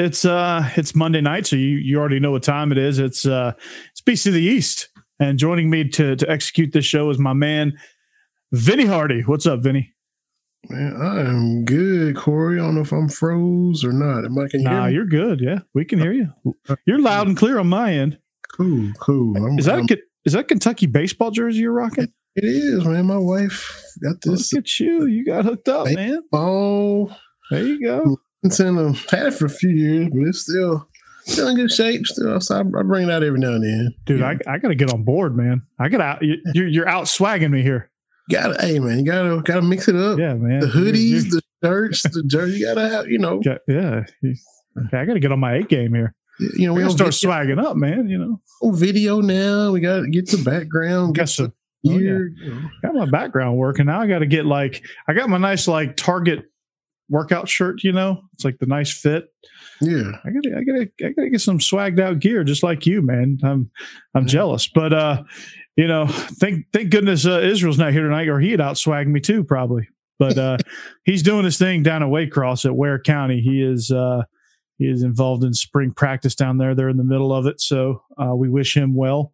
[0.00, 2.98] It's uh it's Monday night, so you you already know what time it is.
[2.98, 3.52] It's uh
[3.90, 4.88] it's Beast of the East.
[5.18, 7.74] And joining me to to execute this show is my man
[8.52, 9.22] Vinny Hardy.
[9.22, 9.92] What's up, Vinny?
[10.68, 12.58] Man, I am good, Corey.
[12.58, 14.24] I don't know if I'm froze or not.
[14.24, 14.94] Am I can you Nah, me?
[14.94, 15.40] you're good.
[15.40, 16.28] Yeah, we can hear you.
[16.86, 18.18] You're loud and clear on my end.
[18.56, 19.36] cool, cool.
[19.36, 19.86] I'm, Is that I'm-
[20.26, 22.08] is that Kentucky baseball jersey you're rocking?
[22.36, 23.06] it is, man.
[23.06, 25.06] My wife got this Look at you.
[25.06, 25.94] You got hooked up, Hey.
[25.94, 26.22] man.
[26.32, 27.10] Oh,
[27.50, 28.18] There you go.
[28.42, 30.88] It's in a had it for a few years, but it's still
[31.24, 32.06] still in good shape.
[32.06, 33.94] Still, so I, I bring it out every now and then.
[34.06, 34.34] Dude, Yeah.
[34.46, 35.62] I, I got to get on board, man.
[35.78, 36.22] I got out.
[36.22, 37.90] you- You're, you're out swagging me here.
[38.30, 40.18] gotta, hey man, you gotta gotta mix it up.
[40.18, 40.60] Yeah, man.
[40.60, 42.58] The You're- hoodies, you're- the shirts, the jersey.
[42.60, 44.04] You gotta have, you know, Yeah.
[44.22, 46.14] Okay, I got to get on my eight game here.
[46.56, 46.72] you know.
[46.74, 48.08] We gotta start swagging up, man.
[48.08, 48.18] You
[48.62, 49.72] know, video now.
[49.72, 51.46] We gotta get the background, got get some,
[51.86, 51.98] oh, yeah.
[51.98, 52.32] gear.
[52.42, 52.60] you know.
[52.82, 53.86] got my background working.
[53.86, 56.49] Now I got to get like, I got my nice like Target
[57.10, 57.82] workout shirt.
[57.84, 59.26] You know, it's like the nice fit.
[59.82, 63.02] Yeah, I gotta, I gotta, I gotta get some swagged out gear, just like you,
[63.02, 63.38] man.
[63.42, 63.70] I'm,
[64.14, 64.28] I'm Yeah.
[64.28, 65.22] jealous, but uh,
[65.76, 69.20] you know, thank, thank goodness uh, Israel's not here tonight, or he'd out swag me
[69.20, 69.88] too, probably.
[70.18, 70.58] But uh,
[71.04, 73.40] he's doing his thing down at Waycross at Ware County.
[73.40, 74.24] He is, uh,
[74.76, 76.74] he is involved in spring practice down there.
[76.74, 79.32] They're in the middle of it, so uh, we wish him well.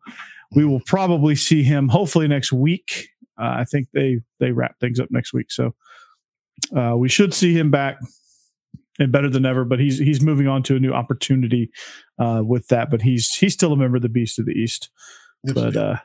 [0.55, 3.09] We will probably see him hopefully next week.
[3.37, 5.75] Uh, I think they they wrap things up next week, so
[6.77, 7.99] uh, we should see him back
[8.99, 9.65] and better than ever.
[9.65, 11.71] But he's he's moving on to a new opportunity
[12.19, 12.91] uh, with that.
[12.91, 14.91] But he's he's still a member of the Beast of the East.
[15.55, 15.97] But uh,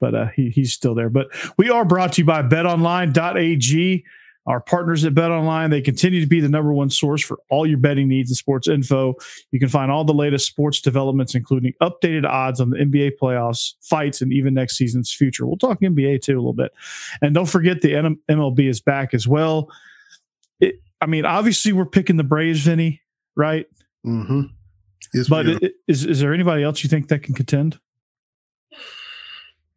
[0.00, 1.10] but uh, he he's still there.
[1.10, 4.04] But we are brought to you by BetOnline.ag.
[4.46, 7.76] Our partners at BetOnline, they continue to be the number one source for all your
[7.76, 9.14] betting needs and sports info.
[9.50, 13.74] You can find all the latest sports developments, including updated odds on the NBA playoffs,
[13.82, 15.46] fights, and even next season's future.
[15.46, 16.72] We'll talk NBA too a little bit.
[17.20, 19.68] And don't forget the MLB is back as well.
[21.00, 23.02] I mean, obviously we're picking the Braves, Vinny,
[23.36, 23.66] right?
[24.06, 24.42] mm-hmm.
[25.14, 25.46] Yes, But
[25.86, 27.78] is is there anybody else you think that can contend?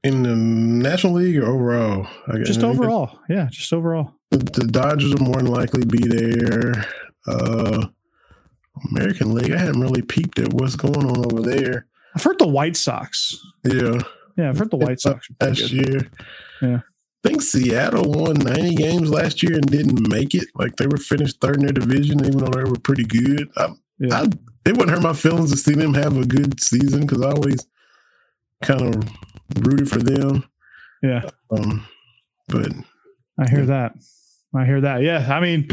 [0.04, 2.08] in the National League or overall?
[2.28, 2.48] I guess.
[2.48, 4.14] Just overall, yeah, just overall.
[4.32, 6.86] The, the Dodgers will more than likely be there.
[7.28, 7.86] Uh,
[8.90, 11.86] American League, I haven't really peeped at what's going on over there.
[12.16, 13.38] I've heard the White Sox.
[13.64, 14.00] Yeah,
[14.38, 15.28] Yeah, I've heard the White Sox.
[15.40, 16.10] last year.
[16.62, 16.80] Yeah.
[17.24, 20.48] I think Seattle won 90 games last year and didn't make it.
[20.56, 23.48] Like they were finished third in their division, even though they were pretty good.
[23.58, 24.22] I, Yeah.
[24.22, 24.24] I,
[24.66, 27.68] it wouldn't hurt my feelings to see them have a good season because I always
[28.64, 30.44] kind of rooted for them.
[31.04, 31.86] Yeah, Um,
[32.48, 32.72] but
[33.40, 33.94] I hear that.
[34.56, 35.02] I hear that.
[35.02, 35.68] Yeah, I mean,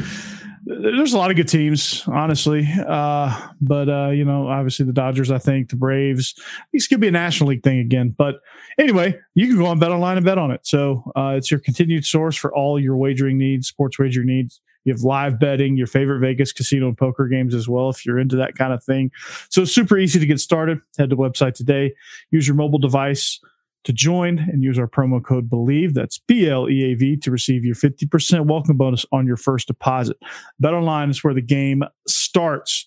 [0.68, 2.68] there's a lot of good teams, honestly.
[2.86, 5.30] Uh, but uh, you know, obviously the Dodgers.
[5.30, 6.34] I think the Braves.
[6.72, 8.14] These could be a National League thing again.
[8.16, 8.36] But
[8.78, 10.66] anyway, you can go on Bet Online and bet on it.
[10.66, 14.60] So uh, it's your continued source for all your wagering needs, sports wagering needs.
[14.84, 18.18] You have live betting, your favorite Vegas casino and poker games as well, if you're
[18.18, 19.10] into that kind of thing.
[19.50, 20.80] So super easy to get started.
[20.96, 21.94] Head to the website today.
[22.30, 23.40] Use your mobile device
[23.88, 25.94] to join and use our promo code BLEAV.
[25.94, 29.66] That's B L E A V to receive your 50% welcome bonus on your first
[29.66, 30.18] deposit.
[30.60, 32.84] Bet online is where the game starts.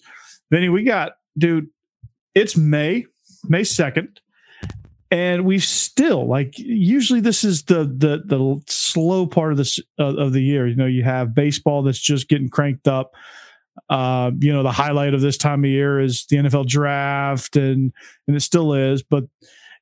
[0.52, 1.70] Vinny, we got, dude,
[2.36, 3.08] it's May,
[3.50, 4.18] May 2nd.
[5.10, 10.16] And we've still like usually this is the the the slow part of this uh,
[10.16, 10.68] of the year.
[10.68, 13.14] You know, you have baseball that's just getting cranked up.
[13.90, 17.92] Uh, you know, the highlight of this time of year is the NFL draft, and
[18.28, 19.04] and it still is.
[19.04, 19.26] But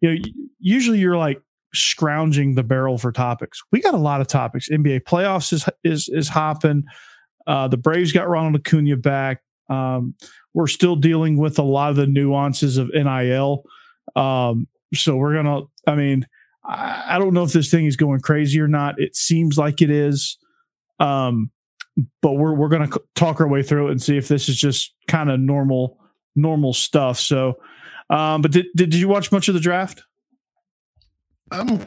[0.02, 0.22] you know,
[0.60, 1.42] usually you're like
[1.74, 3.62] scrounging the barrel for topics.
[3.72, 4.70] We got a lot of topics.
[4.70, 6.84] NBA playoffs is is is hopping.
[7.48, 9.42] Uh, the Braves got Ronald Acuna back.
[9.70, 10.16] Um,
[10.54, 13.64] we're still dealing with a lot of the nuances of NIL.
[14.16, 15.62] Um, so we're gonna.
[15.88, 16.28] I mean,
[16.66, 19.00] I, I don't know if this thing is going crazy or not.
[19.00, 20.38] It seems like it is.
[21.00, 21.52] Um,
[22.22, 24.94] but we're we're gonna talk our way through it and see if this is just
[25.08, 25.98] kind of normal
[26.36, 27.20] normal stuff.
[27.20, 27.56] So,
[28.10, 30.04] um, but did, did did you watch much of the draft?
[31.52, 31.80] I'm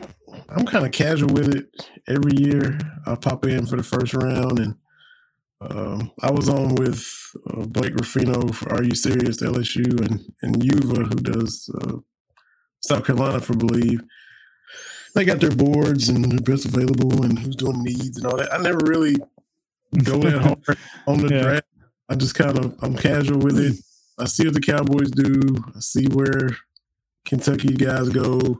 [0.48, 1.88] I'm kind of casual with it.
[2.08, 4.74] Every year I pop in for the first round, and
[5.60, 7.06] um, I was on with
[7.50, 11.96] uh, Blake Ruffino for Are You Serious LSU, and and Yuva who does uh,
[12.80, 14.00] South Carolina for Bleav.
[15.14, 18.52] they got their boards and the best available and who's doing needs and all that.
[18.52, 19.16] I never really
[20.02, 21.42] go in hard on the Yeah.
[21.42, 21.66] draft.
[22.08, 23.76] I just kind of I'm casual with it.
[24.22, 25.40] I see what the Cowboys do.
[25.76, 26.56] I see where
[27.24, 28.58] Kentucky guys go.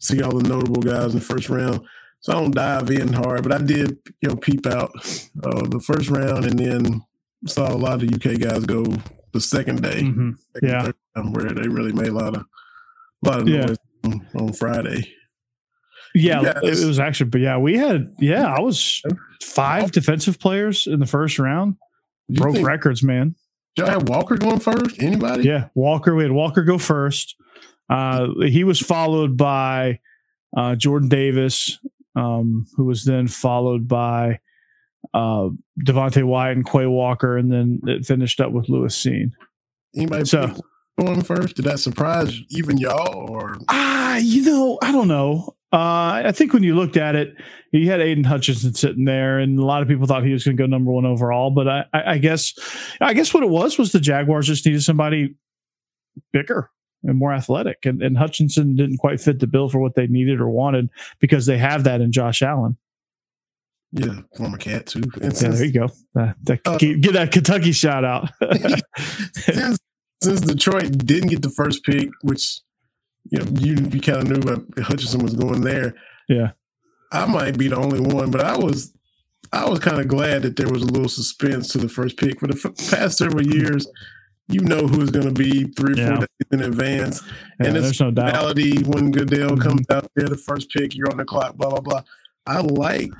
[0.00, 1.80] See all the notable guys in the first round.
[2.20, 4.90] So I don't dive in hard, but I did, you know, peep out
[5.42, 7.02] uh, the first round and then
[7.46, 8.84] saw a lot of UK guys go
[9.32, 10.36] the second day, Mhm.
[10.54, 10.90] second, Yeah.
[11.16, 12.44] round, where they really made a lot of,
[13.24, 13.66] a lot of Yeah.
[13.66, 15.12] noise on, on Friday.
[16.14, 16.80] Yeah, Yes.
[16.80, 19.02] it was actually, but yeah, we had, yeah, I was
[19.42, 21.76] five defensive players in the first round.
[22.28, 23.34] You Broke think records, man.
[23.76, 25.00] Y'all had Walker going first?
[25.02, 25.44] Anybody?
[25.44, 26.14] Yeah, Walker.
[26.14, 27.36] We had Walker go first.
[27.88, 30.00] Uh, he was followed by
[30.56, 31.78] uh, Jordan Davis,
[32.16, 34.40] um, who was then followed by
[35.14, 35.48] uh,
[35.84, 39.32] Devontae Wyatt and Quay Walker, and then it finished up with Lewis Cine.
[39.96, 40.54] Anybody So-
[41.00, 41.56] going first?
[41.56, 45.56] Did that surprise even y'all or Ah, you know, I don't know.
[45.72, 47.34] Uh, I think when you looked at it,
[47.70, 50.56] you had Aidan Hutchinson sitting there, and a lot of people thought he was going
[50.56, 51.50] to go number one overall.
[51.50, 52.52] But I, I, I guess,
[53.00, 55.34] I guess what it was was the Jaguars just needed somebody
[56.30, 56.70] bigger
[57.04, 60.40] and more athletic, and, and Hutchinson didn't quite fit the bill for what they needed
[60.40, 60.90] or wanted
[61.20, 62.76] because they have that in Josh Allen.
[63.92, 65.02] yeah, former cat too?
[65.14, 65.84] And Yeah, since, there you go.
[66.14, 68.28] Uh, that, Uh, get that Kentucky shout out.
[69.32, 69.78] since,
[70.22, 72.60] since Detroit didn't get the first pick, which
[73.30, 75.94] you know you, you kind of knew that Hutchinson was going there.
[76.28, 76.52] Yeah.
[77.10, 78.92] I might be the only one, but I was
[79.52, 82.40] I was kind of glad that there was a little suspense to the first pick.
[82.40, 83.86] For the f- past several years,
[84.48, 86.08] you know who is going to be three or Yeah.
[86.08, 87.22] four days in advance.
[87.60, 88.32] Yeah, and it's there's no doubt.
[88.32, 89.60] reality when Goodell Mhm.
[89.62, 92.02] comes out there, the first pick, you're on the clock, blah blah blah.
[92.46, 93.10] I like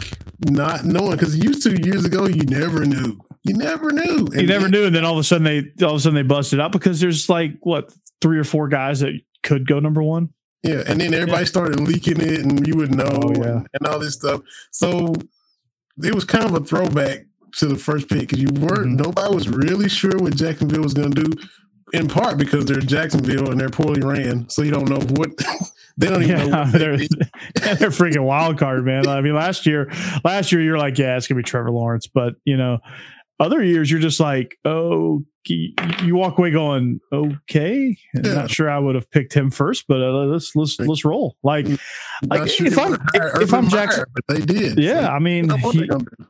[0.49, 3.19] not knowing because used to years ago, you never knew.
[3.45, 4.27] You never knew.
[4.33, 6.23] you never knew, and then all of a sudden they all of a sudden they
[6.23, 9.13] busted out because there's like what three or four guys that
[9.43, 10.31] could go number one.
[10.63, 13.51] Yeah, and then everybody started leaking it, and you would know, Oh, yeah.
[13.51, 14.43] and, and all this stuff.
[14.71, 15.13] So
[16.03, 18.99] it was kind of a throwback to the first pick because you weren't.
[18.99, 19.05] Mhm.
[19.05, 21.33] Nobody was really sure what Jacksonville was going to do.
[21.93, 25.31] In part because they're Jacksonville and they're poorly ran, so you don't know what
[25.99, 26.59] they don't even know.
[26.59, 27.11] Yeah, they they're, did.
[27.55, 29.07] they're freaking wild card, man.
[29.07, 29.93] I mean, last year,
[30.25, 32.79] last year you're like, yeah, it's gonna be Trevor Lawrence, but you know,
[33.43, 37.97] other years you're just like, oh, you walk away going, okay.
[38.15, 38.33] Yeah.
[38.35, 41.37] Not sure I would have picked him first, but uh, let's let's let's roll.
[41.43, 41.67] Like,
[42.29, 44.79] like sure if I'm hire if I'm Jackson, Meyer, but they did.
[44.79, 46.27] yeah, I mean, he, they gonna do?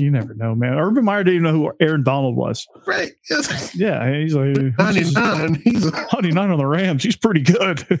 [0.00, 0.78] you never know, man.
[0.78, 2.66] Urban Meyer didn't even know who Aaron Donald was.
[2.86, 3.12] right?
[3.28, 3.74] Yes.
[3.80, 5.54] Yeah, he's like Ninety nine.
[5.62, 7.02] He's 99 on the Rams.
[7.02, 7.86] He's pretty good.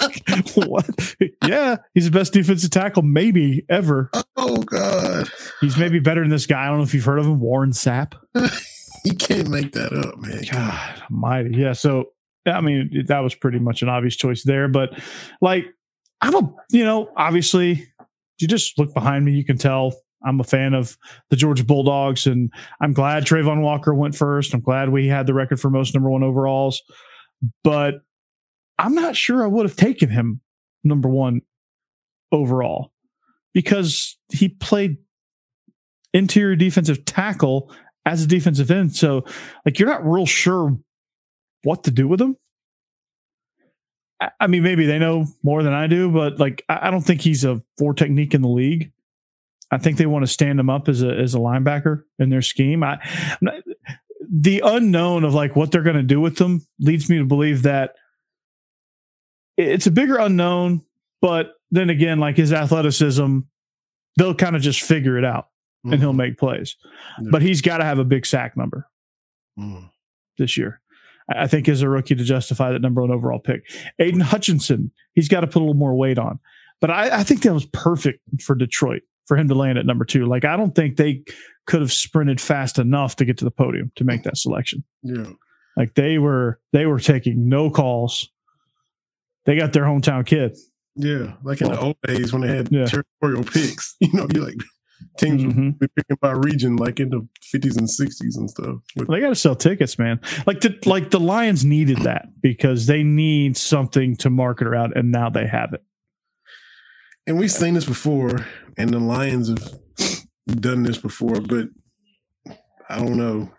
[0.54, 1.16] what?
[1.44, 4.10] Yeah, he's the best defensive tackle maybe ever.
[4.36, 6.64] oh god, He's maybe better than this guy.
[6.64, 8.14] I don't know if you've heard of him, Warren Sapp.
[9.04, 10.42] you can't make that up, man.
[10.50, 11.56] God mighty.
[11.56, 11.72] Yeah.
[11.72, 12.06] So,
[12.46, 14.68] I mean, that was pretty much an obvious choice there.
[14.68, 14.98] But
[15.40, 15.64] like,
[16.20, 17.86] I'm a, you know, obviously,
[18.38, 19.94] you just look behind me, you can tell
[20.24, 20.96] I'm a fan of
[21.30, 22.26] the Georgia Bulldogs.
[22.26, 22.50] And
[22.80, 24.52] I'm glad Travon Walker went first.
[24.54, 26.82] I'm glad we had the record for most number one overalls.
[27.62, 27.96] But
[28.78, 30.40] I'm not sure I would have taken him
[30.84, 31.42] number one
[32.32, 32.92] overall
[33.54, 34.98] because he played
[36.12, 37.72] interior defensive tackle
[38.04, 38.94] as a defensive end.
[38.94, 39.24] So,
[39.64, 40.78] like, you're not real sure
[41.62, 42.36] what to do with him.
[44.40, 47.44] I- mean, maybe they know more than I do, but like, I don't think he's
[47.44, 48.92] a four technique in the league.
[49.70, 52.40] I think they want to stand him up as a as a linebacker in their
[52.40, 52.84] scheme.
[52.84, 53.00] I,
[54.20, 57.62] the unknown of like what they're going to do with them leads me to believe
[57.62, 57.96] that
[59.56, 60.82] it's a bigger unknown.
[61.20, 63.40] But then again, like his athleticism,
[64.16, 65.48] they'll kind of just figure it out
[65.84, 66.76] and he'll make plays.
[67.20, 67.28] Yeah.
[67.30, 68.88] But he's got to have a big sack number
[69.58, 69.88] Mm.
[70.36, 70.80] this year.
[71.34, 73.62] I think as a rookie to justify that number one overall pick.
[73.98, 76.38] Aidan Hutchinson, he's got to put a little more weight on.
[76.80, 80.04] But I, I think that was perfect for Detroit for him to land at number
[80.04, 80.26] two.
[80.26, 81.24] Like I don't think they
[81.66, 84.84] could have sprinted fast enough to get to the podium to make that selection.
[85.02, 85.30] Yeah.
[85.76, 88.30] Like they were they were taking no calls.
[89.46, 90.56] They got their hometown kid.
[90.96, 92.86] Yeah, like in the old days when they had Yeah.
[92.86, 94.56] territorial picks, you know, you like
[95.18, 95.64] teams Mhm.
[95.66, 98.76] would be picking by region, like in the fifties and sixties and stuff.
[98.96, 100.20] They got to sell tickets, man.
[100.46, 105.12] Like the like the Lions needed that because they need something to market around, and
[105.12, 105.82] now they have it.
[107.26, 108.46] and we've seen this before,
[108.78, 109.72] and the Lions have
[110.60, 111.68] done this before, but
[112.88, 113.50] I don't know.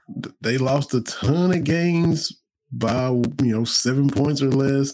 [0.41, 2.31] They lost a ton of games
[2.71, 4.93] by you know seven points or less.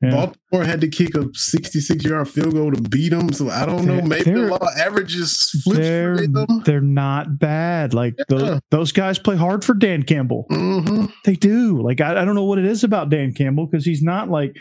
[0.00, 0.10] Yeah.
[0.10, 3.32] Baltimore had to kick a 66 yard field goal to beat them.
[3.32, 3.96] So I don't know.
[3.96, 6.62] They're- Maybe the law averages flips they're for them.
[6.64, 7.94] they're not bad.
[7.94, 8.58] Like those, Yeah.
[8.70, 10.46] those guys play hard for Dan Campbell.
[10.50, 11.82] hmm They do.
[11.82, 14.56] Like I, I don't know what it is about Dan Campbell because he's not like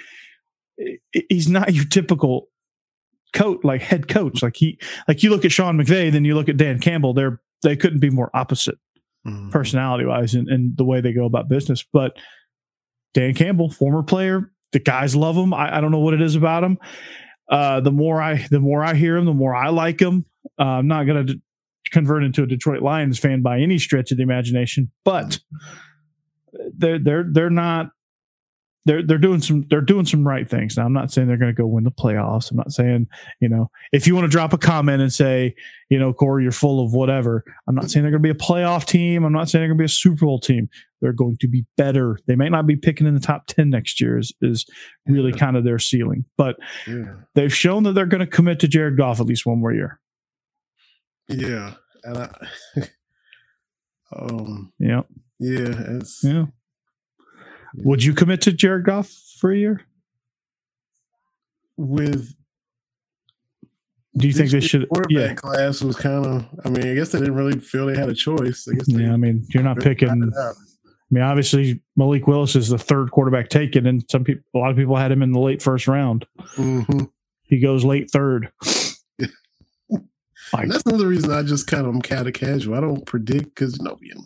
[1.29, 2.48] he's not your typical
[3.34, 4.41] coach, like head coach.
[4.41, 7.13] Like he, like you look at Sean McVay, then you look at Dan Campbell.
[7.13, 8.77] They're they couldn't be more opposite
[9.25, 9.51] Mhm.
[9.51, 11.84] personality wise and, and the way they go about business.
[11.91, 12.13] But
[13.13, 15.53] Dan Campbell, former player, the guys love him.
[15.53, 16.77] I, I don't know what it is about him.
[17.50, 20.25] Uh, the more I the more I hear him, the more I like him.
[20.59, 21.41] Uh, I'm not going to
[21.91, 25.39] convert into a Detroit Lions fan by any stretch of the imagination, but
[26.75, 27.91] they're they're they're not
[28.88, 30.77] they're they're doing some they're doing some right things.
[30.77, 32.50] Now I'm not saying they're going to go win the playoffs.
[32.50, 33.08] I'm not saying
[33.39, 35.53] you know if you want to drop a comment and say
[35.89, 37.44] you know Corey you're full of whatever.
[37.67, 39.24] I'm not saying they're going to be a playoff team.
[39.24, 40.70] I'm not saying they're going to be a Super Bowl team.
[41.01, 42.17] They're going to be better.
[42.25, 44.17] They may not be picking in the top ten next year.
[44.17, 44.65] Is is
[45.06, 45.38] really Yeah.
[45.38, 46.56] kind of their ceiling, but
[46.88, 47.17] Yeah.
[47.36, 50.00] they've shown that they're going to commit to Jared Goff at least one more year.
[51.29, 51.74] Yeah.
[52.03, 52.29] And I,
[54.17, 55.01] um, Yeah,
[55.39, 56.46] yeah, it's, yeah.
[57.75, 59.09] Would you commit to Jared Goff
[59.39, 59.81] for a year?
[61.77, 62.36] with
[64.17, 64.89] Do you think they should?
[64.89, 67.95] quarterback Yeah, class was kind of, I mean, I guess they didn't really feel they
[67.95, 68.67] had a choice.
[68.67, 69.13] I guess they yeah.
[69.13, 70.09] I mean, you're not picking.
[70.09, 70.53] I
[71.12, 74.77] mean, obviously Malik Willis is the third quarterback taken, and some people, a lot of
[74.77, 76.25] people had him in the late first round.
[76.55, 77.09] Mhm.
[77.43, 78.51] He goes late third.
[80.53, 82.75] And that's another reason I just kind of am kind of casual.
[82.75, 84.24] I don't predict because you know, you know,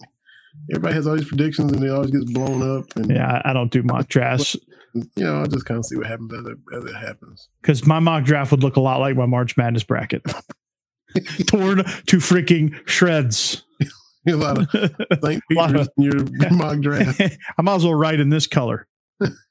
[0.71, 2.85] everybody has all these predictions and it always gets blown up.
[2.95, 4.55] And Yeah, I, don't do mock drafts
[4.93, 7.49] you know, I just kind of see what happens as it, as it happens.
[7.61, 10.23] because my mock draft would look a lot like my March Madness bracket,
[11.47, 13.63] torn to freaking shreds.
[14.27, 14.73] a lot of
[15.23, 17.21] lot Peter's in your mock draft.
[17.57, 18.87] I might as well write in this color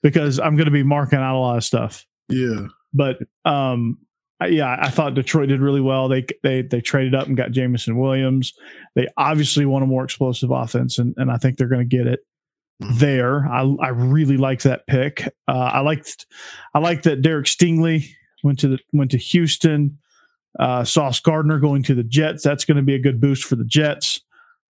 [0.03, 2.07] because I'm going to be marking out a lot of stuff.
[2.29, 3.99] Yeah, But um,
[4.49, 6.09] yeah, I thought Detroit did really well.
[6.09, 8.53] They they they traded up and got Jameson Williams.
[8.95, 12.07] They obviously want a more explosive offense, and, and I think they're going to get
[12.07, 12.21] it
[12.83, 12.99] Mhm.
[12.99, 13.47] there.
[13.47, 15.27] I I really like that pick.
[15.47, 16.27] Uh, I liked
[16.75, 18.07] I like that Derek Stingley
[18.43, 19.99] went to the went to Houston.
[20.59, 22.43] Uh, Sauce Gardner going to the Jets.
[22.43, 24.21] That's going to be a good boost for the Jets.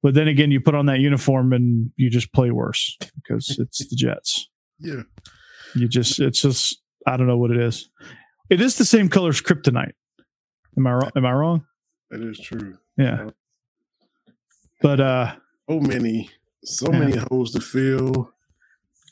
[0.03, 3.87] But then again, you put on that uniform and you just play worse because it's
[3.89, 4.49] the Jets.
[4.79, 5.03] yeah.
[5.75, 7.89] You just, it's just, I don't know what it is.
[8.51, 9.93] It is the same color as kryptonite.
[10.77, 11.11] Am I wrong?
[11.17, 11.65] Am I wrong?
[12.11, 12.79] That is true.
[12.97, 13.31] Yeah.
[14.83, 15.35] But uh,
[15.69, 16.31] So many,
[16.65, 16.99] so Yeah.
[16.99, 18.33] many holes to fill,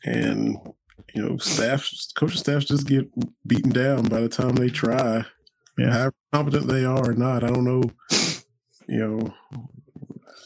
[0.04, 0.56] and
[1.14, 3.08] you know, staff, coaching staffs just get
[3.46, 5.24] beaten down by the time they try.
[5.76, 5.92] Yeah.
[5.92, 7.82] How competent they are or not, I don't know.
[8.88, 9.34] You know,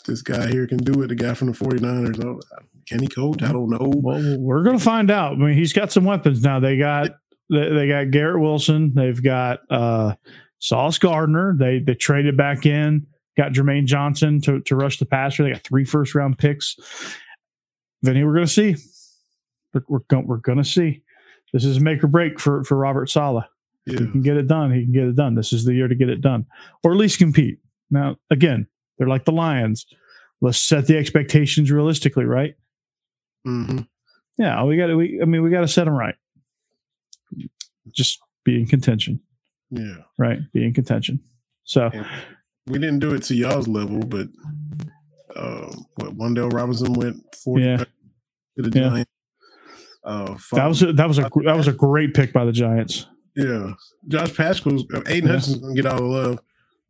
[0.07, 1.07] this guy here can do it.
[1.09, 2.41] The guy from the 49ers, oh,
[2.89, 3.43] can he coach?
[3.43, 3.91] I don't know.
[3.95, 5.33] well, we're gonna find out.
[5.33, 6.59] I mean, he's got some weapons now.
[6.61, 7.13] They got
[7.51, 8.93] they, they got Garrett Wilson.
[8.95, 10.15] They've got uh,
[10.59, 11.55] Sauce Gardner.
[11.59, 13.07] They they traded back in.
[13.37, 15.43] Got Jermaine Johnson to to rush the passer.
[15.43, 16.77] They got three first round picks.
[18.03, 18.77] Vinny, we're gonna see.
[19.73, 21.03] We're we're, go, we're gonna see.
[21.53, 23.45] This is a make or break for for Robert Saleh.
[23.87, 24.73] Yeah, he can get it done.
[24.73, 25.35] He can get it done.
[25.35, 26.47] This is the year to get it done,
[26.85, 27.59] or at least compete.
[27.91, 29.87] Now, again, they're like the Lions.
[30.41, 32.55] Let's set the expectations realistically, right?
[33.45, 33.81] hmm
[34.39, 34.97] Yeah, we got to.
[34.97, 36.15] We, I mean, we got to set them right.
[37.91, 39.21] Just be in contention,
[39.71, 39.97] yeah.
[40.19, 40.39] right?
[40.53, 41.21] Be in contention.
[41.65, 42.07] So And
[42.67, 44.29] we didn't do it to y'all's level, but
[45.35, 47.77] uh, what Wan'Dale Robinson went 40 Yeah.
[47.79, 47.87] to
[48.57, 48.89] the Yeah.
[48.89, 49.11] Giants.
[50.05, 53.07] Uh, that was a, that was a that was a great pick by the Giants.
[53.37, 53.73] yeah.
[54.09, 55.35] Josh Paschal's uh, Aidan Yeah.
[55.37, 56.39] Hutchinson's gonna get all the love,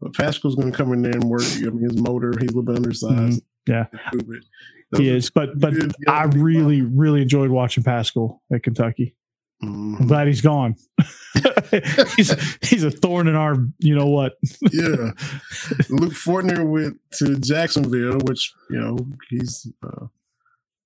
[0.00, 1.42] but Paschal's gonna come in there and work.
[1.58, 3.42] I mean, his motor, he's a little bit undersized.
[3.68, 3.72] Mm-hmm.
[3.72, 3.86] Yeah.
[4.96, 5.74] He is, but but
[6.08, 9.14] I really really enjoyed watching Paschal at Kentucky.
[9.62, 10.74] Are- I'm glad he's gone.
[12.16, 14.34] he's he's a thorn in our you know what.
[14.72, 15.12] yeah.
[15.88, 18.98] Luke Fortner went to Jacksonville, which you know
[19.30, 20.06] he's uh,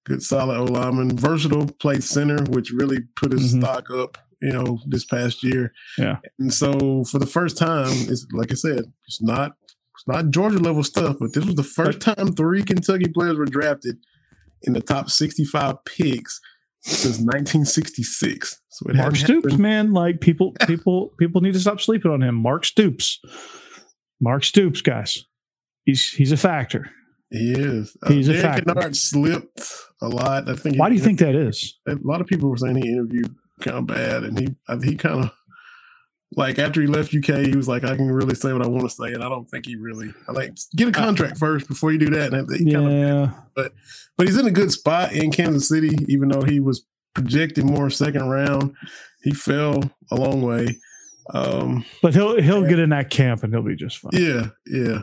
[0.04, 3.60] good, solid O lineman, versatile, played center, which really put his Mhm.
[3.62, 4.18] stock up.
[4.42, 5.72] You know, this past year.
[5.96, 6.18] Yeah.
[6.38, 9.56] And so for the first time, it's like I said, it's not
[9.94, 13.46] it's not Georgia level stuff, but this was the first time three Kentucky players were
[13.46, 13.96] drafted
[14.62, 16.38] in the top sixty-five picks
[16.86, 18.60] since 1966.
[18.68, 22.22] So it Mark Stoops, happened- man, like people people people need to stop sleeping on
[22.22, 22.34] him.
[22.34, 23.20] Mark Stoops,
[24.20, 25.24] Mark Stoops, guys,
[25.84, 26.90] he's he's a factor.
[27.30, 27.90] He is.
[27.92, 28.74] He's Uh, He's a Derek factor.
[28.74, 29.60] Kinnard slipped
[30.00, 30.48] a lot.
[30.48, 30.78] I think.
[30.78, 31.78] Why do you think that is?
[31.88, 34.94] a lot of people were saying he interviewed kind of bad, and he I- he
[34.94, 35.30] kind of
[36.32, 38.82] like after he left UK, he was like, I can really say what I want
[38.82, 40.12] to say, and I don't think he really.
[40.28, 42.34] I like get a contract first before you do that.
[42.34, 43.68] And he kind of, Yeah,
[44.16, 47.90] but he's in a good spot in Kansas City, even though he was projected more
[47.90, 48.74] second round.
[49.22, 50.78] He fell a long way.
[51.32, 54.12] Um, but he'll he'll get in that camp and he'll be just fine.
[54.12, 55.00] yeah, yeah.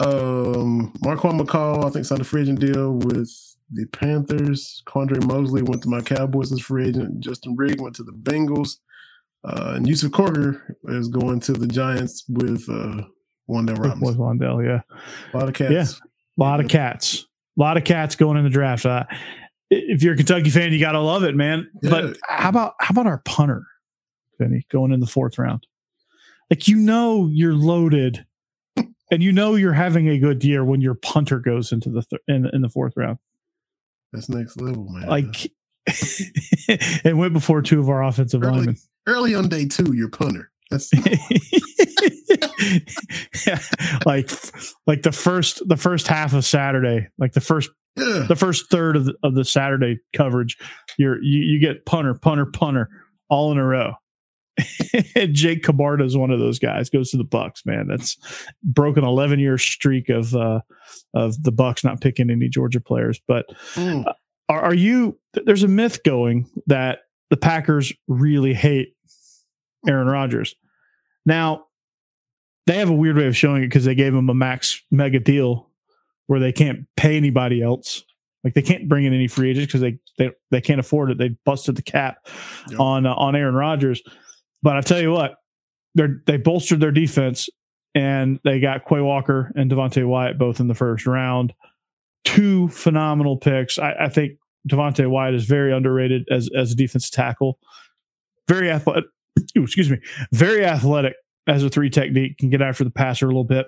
[0.00, 3.30] Um, Marquan McCall, I think, signed a free agent deal with
[3.72, 4.82] the Panthers.
[4.86, 7.20] Quandre Mosley went to my Cowboys as free agent.
[7.20, 8.76] Justin Rigg went to the Bengals.
[9.44, 13.02] Uh, and Yusuf Corker is going to the Giants with uh,
[13.46, 14.16] With Robinson.
[14.16, 14.80] Wan'Dale, yeah.
[15.32, 15.72] A lot of cats.
[15.72, 15.84] Yeah.
[15.84, 17.24] A lot of cats.
[17.56, 18.84] A lot of cats going in the draft.
[18.86, 19.04] Uh,
[19.70, 21.68] if you're a Kentucky fan, you gotta love it, man.
[21.82, 21.90] Yeah.
[21.90, 23.62] But how about how about our punter,
[24.38, 25.66] Benny, going in the fourth round?
[26.50, 28.24] Like you know you're loaded,
[29.10, 32.22] and you know you're having a good year when your punter goes into the th-
[32.28, 33.18] in, in the fourth round.
[34.12, 35.08] That's next level, man.
[35.08, 35.52] Like
[35.86, 38.76] it went before two of our offensive Early- linemen.
[39.08, 40.50] Early on day two, you're punter.
[40.70, 40.92] That's
[44.04, 44.30] like
[44.86, 48.26] like the first the first half of Saturday, like the first yeah.
[48.28, 50.58] the first third of the, of the Saturday coverage,
[50.98, 52.90] you're you, you get punter, punter, punter
[53.30, 53.94] all in a row.
[55.14, 56.90] And Jake Camarda is one of those guys.
[56.90, 57.86] Goes to the Bucks, man.
[57.88, 58.16] That's
[58.62, 60.60] broken eleven year streak of uh,
[61.14, 63.20] of the Bucks not picking any Georgia players.
[63.26, 64.04] But Mm.
[64.48, 65.18] are, are you?
[65.32, 67.00] There's a myth going that
[67.30, 68.94] the Packers really hate
[69.86, 70.54] Aaron Rodgers.
[71.26, 71.64] Now
[72.66, 75.20] they have a weird way of showing it because they gave him a max mega
[75.20, 75.70] deal
[76.26, 78.04] where they can't pay anybody else.
[78.44, 81.18] Like they can't bring in any free agents because they, they they can't afford it.
[81.18, 82.26] They busted the cap
[82.70, 82.80] Yep.
[82.80, 84.02] on uh, on Aaron Rodgers.
[84.62, 85.36] But I tell you what,
[85.94, 87.48] they they bolstered their defense
[87.94, 91.52] and they got Quay Walker and Devontae Wyatt both in the first round.
[92.24, 93.78] Two phenomenal picks.
[93.78, 94.32] I, I think
[94.68, 97.58] Devontae Wyatt is very underrated as as a defensive tackle.
[98.46, 99.04] Very athletic.
[99.56, 99.98] Excuse me.
[100.32, 101.14] Very athletic
[101.46, 102.38] as a three technique.
[102.38, 103.66] Can get after the passer a little bit.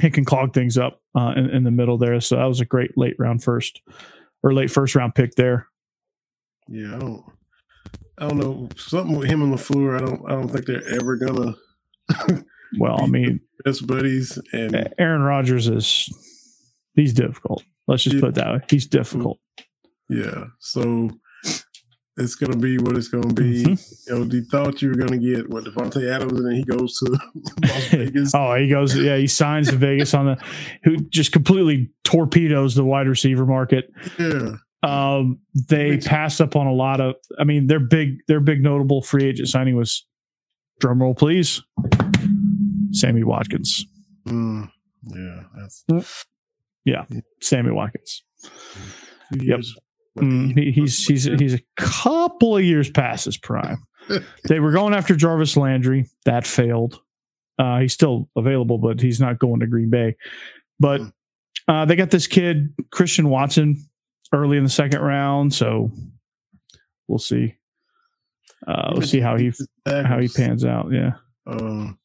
[0.00, 2.20] He can clog things up uh, in, in the middle there.
[2.20, 3.80] So that was a great late round first
[4.42, 5.66] or late first round pick there.
[6.68, 7.24] Yeah, I don't.
[8.20, 9.96] I don't know something with him and Lafleur.
[9.96, 10.22] I don't.
[10.26, 11.54] I don't think they're ever gonna
[12.78, 14.38] Well, I mean, best buddies.
[14.52, 16.08] And Aaron Rodgers is
[16.94, 17.62] he's difficult.
[17.86, 18.20] Let's just Yeah.
[18.20, 18.60] put it that way.
[18.70, 19.38] He's difficult.
[20.08, 21.10] yeah, so
[22.18, 23.64] it's gonna be what it's gonna be.
[23.64, 24.06] Mhm.
[24.08, 26.98] You know, you thought you were gonna get what Davante Adams, and then he goes
[26.98, 27.18] to
[27.62, 28.32] Las Vegas.
[28.34, 28.96] oh, he goes.
[28.96, 30.36] Yeah, he signs to Vegas on the
[30.84, 33.90] who just completely torpedoes the wide receiver market.
[34.18, 37.14] Yeah, Um, they Which- passed up on a lot of.
[37.38, 40.06] I mean, their big their big notable free agent signing was
[40.80, 41.62] drum roll, please.
[42.92, 43.86] Sammy Watkins.
[44.26, 44.70] Mm,
[45.04, 45.84] yeah, that's
[46.84, 47.04] yeah,
[47.40, 48.22] Sammy Watkins.
[49.32, 49.60] Yep.
[50.20, 53.82] Mm, he, he's he's he's a couple of years past his prime.
[54.48, 56.06] they were going after Jarvis Landry.
[56.24, 57.00] That failed.
[57.58, 60.16] Uh, he's still available, but he's not going to Green Bay.
[60.78, 61.00] But
[61.66, 63.84] uh, they got this kid Christian Watson
[64.32, 65.90] early in the second round, so
[67.08, 67.54] we'll see.
[68.66, 69.52] Uh, we'll see how he
[69.86, 70.92] how he pans out.
[70.92, 71.12] Yeah,
[71.46, 71.98] Um,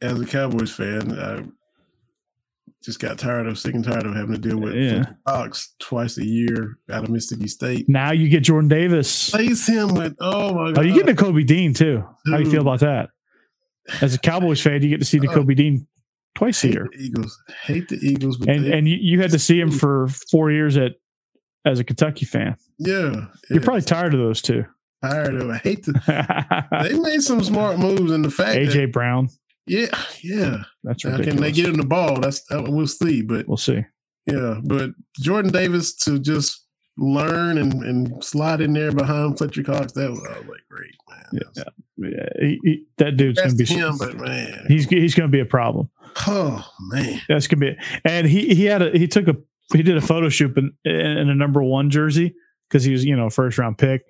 [0.00, 1.44] as a Cowboys fan, I
[2.82, 5.04] just got tired of sick and tired of having to deal with Yeah.
[5.26, 7.88] Cox twice a year out of Mississippi State.
[7.88, 9.30] now you get Jordan Davis.
[9.30, 10.78] Place him with oh my god!
[10.78, 12.04] Oh, you get the Kobe Dean too.
[12.30, 13.10] How do you feel about that?
[14.00, 15.28] As a Cowboys fan, you get to see uh, the.
[15.28, 15.86] Kobe Dean
[16.34, 16.88] twice a year.
[16.98, 17.36] Eagles.
[17.64, 20.50] Hate the Eagles, but and they- and you, you had to see him for four
[20.50, 20.92] years at
[21.64, 22.56] as a Kentucky fan.
[22.78, 24.64] yeah, You're probably tired of those two.
[25.02, 25.48] tired of.
[25.50, 26.66] I hate the.
[26.82, 29.28] They made some smart moves, in the fact AJ Brown.
[29.66, 29.86] Yeah,
[30.22, 30.62] yeah.
[30.82, 31.26] That's Now, ridiculous.
[31.34, 32.20] can they get him the ball?
[32.20, 33.84] That's that, we'll see, but we'll see.
[34.26, 36.64] yeah, but Jordan Davis to just
[36.98, 41.42] learn and, and slide in there behind Fletcher Cox, that was, was like great, man.
[41.56, 41.62] Yeah,
[41.96, 43.64] Yeah, he, he, that dude's going to be.
[43.64, 45.90] Him, but man, He's he's to be a problem.
[46.26, 47.68] oh man, That's going to be.
[47.68, 47.78] It.
[48.04, 49.36] And he he had a he took a
[49.72, 52.34] he did a photo shoot in, in a number one jersey
[52.68, 54.02] because he was you know first round pick.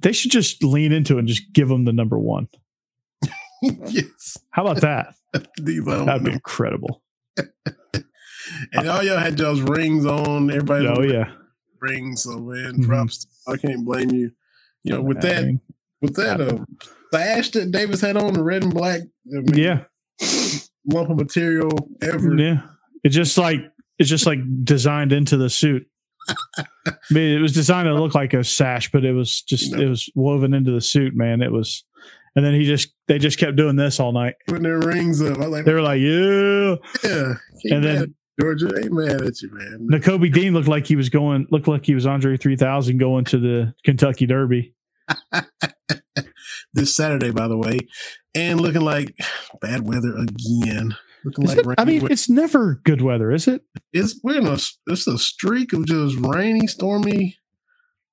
[0.00, 2.48] They should just lean into it and just give him the number one.
[3.88, 5.14] yes, How about that?
[5.32, 7.02] That'd be incredible.
[8.72, 10.50] and all y'all had y'all's rings on.
[10.50, 11.30] Everybody, Oh yeah.
[11.80, 12.22] rings.
[12.22, 12.86] So man, Mhm.
[12.86, 13.26] props.
[13.46, 14.30] I can't blame you.
[14.84, 15.60] You know, with that, mean,
[16.00, 16.64] with that, uh,
[17.12, 19.84] sash that Davis had on, the red and black, I mean, yeah.
[20.86, 21.70] lump of material
[22.02, 22.36] ever.
[22.36, 22.62] Yeah.
[23.04, 23.60] It's just like
[23.98, 25.86] it's just like designed into the suit.
[26.28, 29.88] I mean, it was designed to look like a sash, but it was just it
[29.88, 31.42] was woven into the suit, man.
[31.42, 31.84] It was
[32.38, 34.34] and then he just they just kept doing this all night.
[34.46, 35.38] Putting their rings up.
[35.38, 36.76] I like, They were like, yeah.
[37.04, 37.34] yeah.
[37.74, 39.88] And then- Georgia ain't mad at you, man.
[39.90, 43.24] Nakobe Dean looked like he was going looked like he was Andre three thousand going
[43.24, 44.74] to the Kentucky Derby.
[46.72, 47.78] this Saturday, by the way,
[48.36, 49.12] and looking like
[49.60, 50.94] bad weather again.
[51.24, 52.12] Looking like it- I mean, weather.
[52.12, 53.62] it's never good weather, is it?
[53.92, 57.37] it's we're in a it's a streak of just rainy, stormy.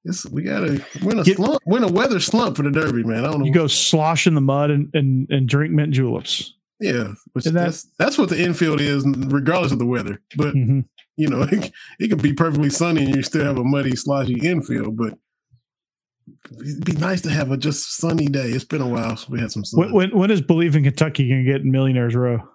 [0.06, 1.62] It's we gotta we're in a Get- slump.
[1.66, 3.26] We're in a weather slump for the Derby, man.
[3.26, 3.46] I don't know.
[3.46, 6.54] You go slosh in the mud and and, and drink mint juleps.
[6.80, 10.22] yeah, which And that- that's that's what the infield is, regardless of the weather.
[10.38, 10.86] But Mhm.
[11.18, 14.36] you know, it, it could be perfectly sunny and you still have a muddy, sloshy
[14.48, 14.96] infield.
[14.96, 15.18] But
[16.60, 18.50] it'd be nice to have a just sunny day.
[18.50, 19.80] It's been a while since we had some sun.
[19.80, 22.48] When, when, when is Bleav in Kentucky going to get Millionaires Row?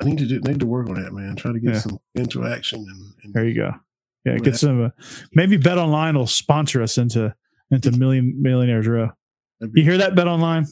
[0.00, 1.36] I need to do, need to work on that, man.
[1.36, 1.80] Try to get Yeah.
[1.80, 3.72] some interaction and, and There you go.
[4.26, 4.84] Yeah, get that- some.
[4.84, 4.88] Uh,
[5.32, 7.34] maybe Bet Online will sponsor us into
[7.70, 9.10] into Million Millionaires Row.
[9.60, 10.66] You hear that, Bet Online?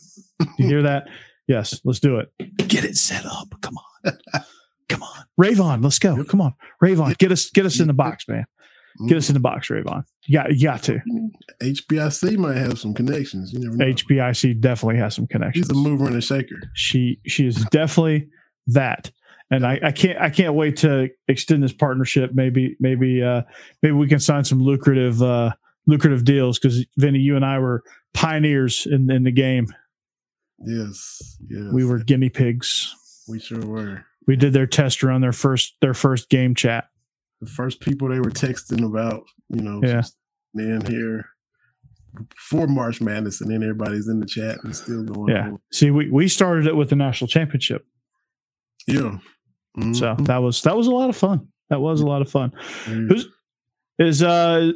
[0.59, 1.09] You hear that?
[1.47, 2.33] Yes, let's do it.
[2.69, 3.55] Get it set up.
[3.61, 4.13] Come on,
[4.89, 6.25] come on, Ravon, let's go.
[6.25, 8.47] Come on, Ravon, get us get us in the box, man.
[9.09, 10.05] Get us in the box, Ravon.
[10.27, 11.03] You got you got to.
[11.63, 13.53] HBIC might have some connections.
[13.53, 13.85] You never know.
[13.85, 15.67] HBIC definitely has some connections.
[15.69, 16.57] He's a mover and a shaker.
[16.73, 18.29] she she is definitely
[18.69, 19.11] that
[19.55, 23.43] and I, I can't i can't wait to extend this partnership maybe maybe uh
[23.83, 25.53] maybe we can sign some lucrative uh
[25.87, 27.83] lucrative deals because vinny you and i were
[28.15, 29.67] pioneers in in the game
[30.67, 31.73] Yes, yes.
[31.73, 32.95] we were guinea pigs
[33.29, 34.05] We sure were.
[34.27, 36.85] we did their test run their first their first game chat
[37.41, 40.01] The first people they were texting about, you know, Yeah.
[40.01, 40.17] just
[40.55, 41.27] man here
[42.31, 45.35] before March Madness, and then everybody's in the chat and still going.
[45.35, 45.59] yeah on.
[45.73, 47.85] see we we started it with the national championship
[48.87, 49.19] yeah.
[49.77, 49.97] Mhm.
[49.97, 52.53] so that was that was a lot of fun that was a lot of fun
[52.87, 52.95] Yeah.
[53.09, 53.27] who's
[53.99, 54.73] is uh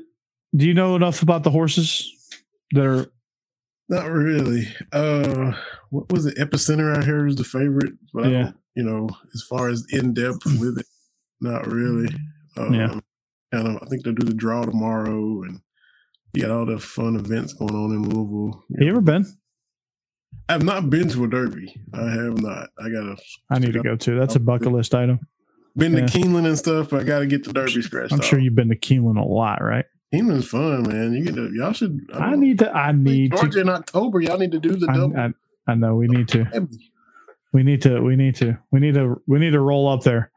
[0.56, 2.10] do you know enough about the horses
[2.72, 3.06] that are
[3.90, 4.68] Not really.
[4.92, 5.52] Uh,
[5.90, 6.36] what was it?
[6.36, 8.52] Epicenter out here is the favorite, but Yeah.
[8.76, 10.86] you know, as far as in depth with it,
[11.40, 12.08] not really.
[12.58, 13.00] Um, Yeah.
[13.50, 13.82] Kind of.
[13.82, 15.60] I think they'll do the draw tomorrow, and
[16.34, 18.62] you got all the fun events going on in Louisville.
[18.74, 19.24] have you ever been
[20.48, 21.74] I've not been to a derby.
[21.92, 22.70] I have not.
[22.78, 23.16] I gotta
[23.50, 24.18] I need to go too.
[24.18, 25.20] That's a bucket list item.
[25.76, 26.06] been Yeah.
[26.06, 28.24] to Keeneland and stuff, but I got to get the derby scratched I'm off.
[28.24, 29.84] sure you've been to Keeneland a lot, right?
[30.14, 31.12] Keeneland's fun, man.
[31.12, 32.00] You get to, y'all should.
[32.14, 32.70] I need to.
[32.74, 33.60] I need Georgia to.
[33.60, 34.20] in October.
[34.20, 35.14] Y'all need to do the double.
[35.16, 35.32] I, I,
[35.68, 36.66] I know we need to.
[37.52, 38.00] We need to.
[38.00, 38.58] We need to.
[38.72, 39.20] We need to.
[39.26, 40.30] We need to roll up there.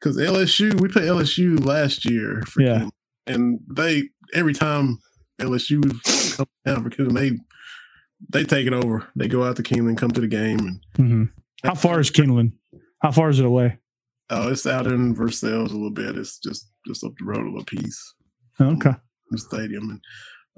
[0.00, 2.78] because LSU, we played LSU last year, for Yeah.
[2.78, 2.90] Keeneland,
[3.26, 4.98] and they every time
[5.40, 5.82] LSU
[6.36, 7.30] come down for Keeneland, they
[8.30, 9.06] they take it over.
[9.16, 11.24] They go out to Keeneland, come to the game, and hmm
[11.64, 12.52] How far is Keeneland?
[13.02, 13.78] How far is it away?
[14.30, 16.16] Oh, it's out in Versailles a little bit.
[16.18, 18.14] It's just just up the road a little piece.
[18.60, 18.92] Okay.
[19.30, 19.90] the stadium.
[19.90, 20.00] And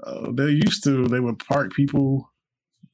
[0.04, 2.30] uh, they used to they would park people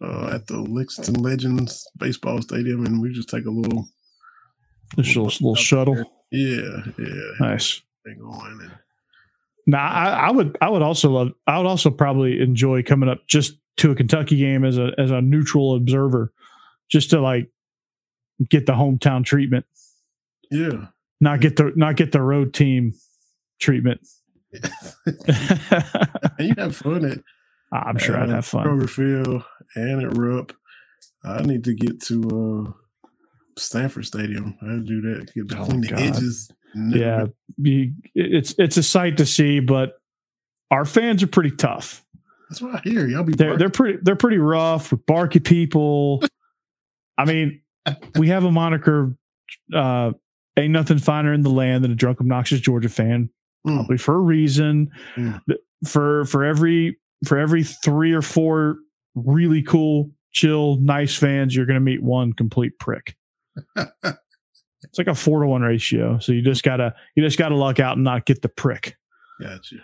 [0.02, 3.88] uh, at the Lexington Legends baseball stadium, and we just take a little
[4.96, 5.96] This little, little shuttle.
[6.33, 7.81] yeah yeah Nice.
[8.05, 8.59] thing going.
[8.62, 8.72] And
[9.66, 10.59] Now, I, I would.
[10.61, 11.29] I would also love.
[11.46, 15.10] I would also probably enjoy coming up just to a Kentucky game as a as
[15.10, 16.32] a neutral observer,
[16.90, 17.50] just to like
[18.50, 19.66] get the hometown treatment,
[20.50, 20.86] yeah,
[21.20, 22.94] not get the not get the road team
[23.60, 24.00] treatment.
[26.38, 27.18] you have fun at
[27.72, 28.66] I'm sure I'd uh, have fun.
[28.66, 29.42] Kroger Field
[29.74, 30.52] and at Rupp.
[31.24, 32.72] I need to get to
[33.04, 33.08] uh,
[33.58, 34.56] Sanford Stadium.
[34.62, 35.32] I do that.
[35.34, 36.50] Get Oh, between the edges.
[36.74, 37.26] Never Yeah,
[37.60, 40.00] be, it's it's a sight to see, but
[40.70, 42.04] our fans are pretty tough.
[42.48, 43.06] That's what I hear.
[43.06, 46.22] Y'all be They're they're pretty they're pretty rough with barky people.
[47.18, 47.62] I mean,
[48.16, 49.16] we have a moniker.
[49.72, 50.12] Uh,
[50.56, 53.30] ain't nothing finer in the land than a drunk, obnoxious Georgia fan.
[53.66, 53.76] Mm.
[53.76, 54.90] Probably for a reason.
[55.16, 55.40] Mm.
[55.85, 58.76] For for every for every three or four
[59.14, 63.16] really cool, chill, nice fans, you're going to meet one complete prick.
[64.96, 66.18] It's like a four to one ratio.
[66.18, 68.96] So you just gotta you just gotta luck out and not get the prick.
[69.40, 69.76] Gotcha.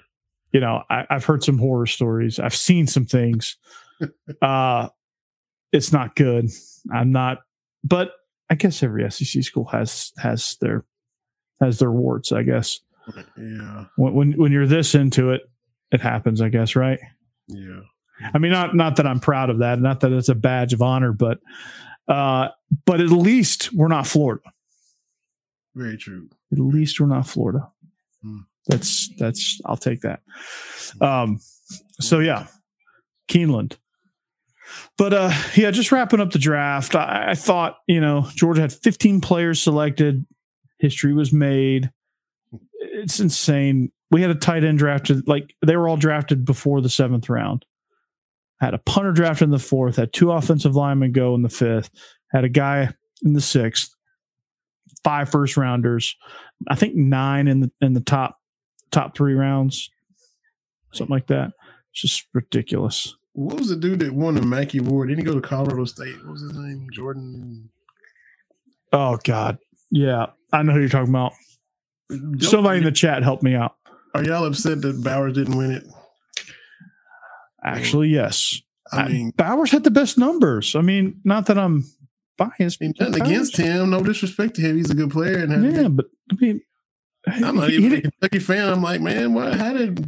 [0.52, 2.38] You know, I, I've heard some horror stories.
[2.38, 3.56] I've seen some things.
[4.42, 4.88] uh
[5.72, 6.50] it's not good.
[6.92, 7.38] I'm not
[7.84, 8.12] but
[8.50, 10.84] I guess every SEC school has has their
[11.60, 12.80] has their warts, I guess.
[13.36, 13.86] Yeah.
[13.96, 15.42] When when, when you're this into it,
[15.90, 17.00] it happens, I guess, right?
[17.48, 17.80] Yeah.
[18.34, 20.82] I mean, not not that I'm proud of that, not that it's a badge of
[20.82, 21.38] honor, but
[22.08, 22.48] uh,
[22.84, 24.42] but at least we're not Florida.
[25.74, 26.28] Very true.
[26.52, 27.70] At least we're not Florida.
[28.22, 28.40] Hmm.
[28.66, 30.20] That's that's I'll take that.
[31.00, 31.40] Um,
[32.00, 32.46] so yeah,
[33.28, 33.76] Keeneland.
[34.96, 36.94] But uh, yeah, just wrapping up the draft.
[36.94, 40.26] I, I thought you know Georgia had 15 players selected.
[40.78, 41.90] History was made.
[42.80, 43.92] It's insane.
[44.10, 47.64] We had a tight end drafted like they were all drafted before the seventh round.
[48.60, 49.96] Had a punter drafted in the fourth.
[49.96, 51.90] Had two offensive linemen go in the fifth.
[52.30, 52.92] Had a guy
[53.24, 53.94] in the sixth.
[55.02, 56.16] Five first rounders.
[56.68, 58.38] I think nine in the in the top
[58.92, 59.90] top three rounds,
[60.92, 61.52] something like that.
[61.90, 63.16] It's just ridiculous.
[63.32, 65.08] What was the dude that won the Mackey Award?
[65.08, 66.16] Didn't he go to Colorado State?
[66.24, 66.86] What was his name?
[66.92, 67.70] Jordan.
[68.92, 69.58] Oh God,
[69.90, 71.32] yeah, I know who you're talking about.
[72.40, 73.74] Somebody in the chat help me out.
[74.14, 75.84] Are y'all upset that Bowers didn't win it?
[77.64, 78.60] Actually, yes.
[78.92, 80.76] I mean, Bowers had the best numbers.
[80.76, 81.84] I mean, not that I'm
[82.36, 82.82] biased.
[82.82, 83.88] I mean, nothing against him.
[83.90, 84.76] No disrespect to him.
[84.76, 85.38] He's a good player.
[85.38, 86.60] And had- Yeah, but I mean,
[87.26, 88.68] I'm not even a Kentucky fan.
[88.68, 89.54] I'm like, man, what?
[89.54, 90.04] How did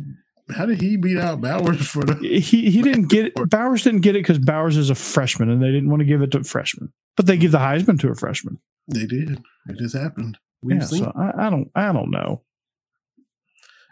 [0.55, 2.15] how did he beat out Bowers for the?
[2.17, 3.51] He he didn't get it.
[3.51, 6.23] Bowers didn't get it because Bowers is a freshman, and they didn't want to give
[6.23, 6.93] it to a freshman.
[7.17, 8.59] But they give the Heisman to a freshman.
[8.89, 9.41] They did.
[9.69, 10.39] It just happened.
[10.63, 12.43] We've yeah, seen so I, I don't I don't know.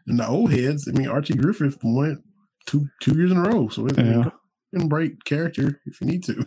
[0.06, 0.88] and the old heads.
[0.88, 2.18] I mean, Archie Griffin went
[2.66, 4.24] two two years in a row, so it, Yeah.
[4.72, 6.46] you can break character if you need to.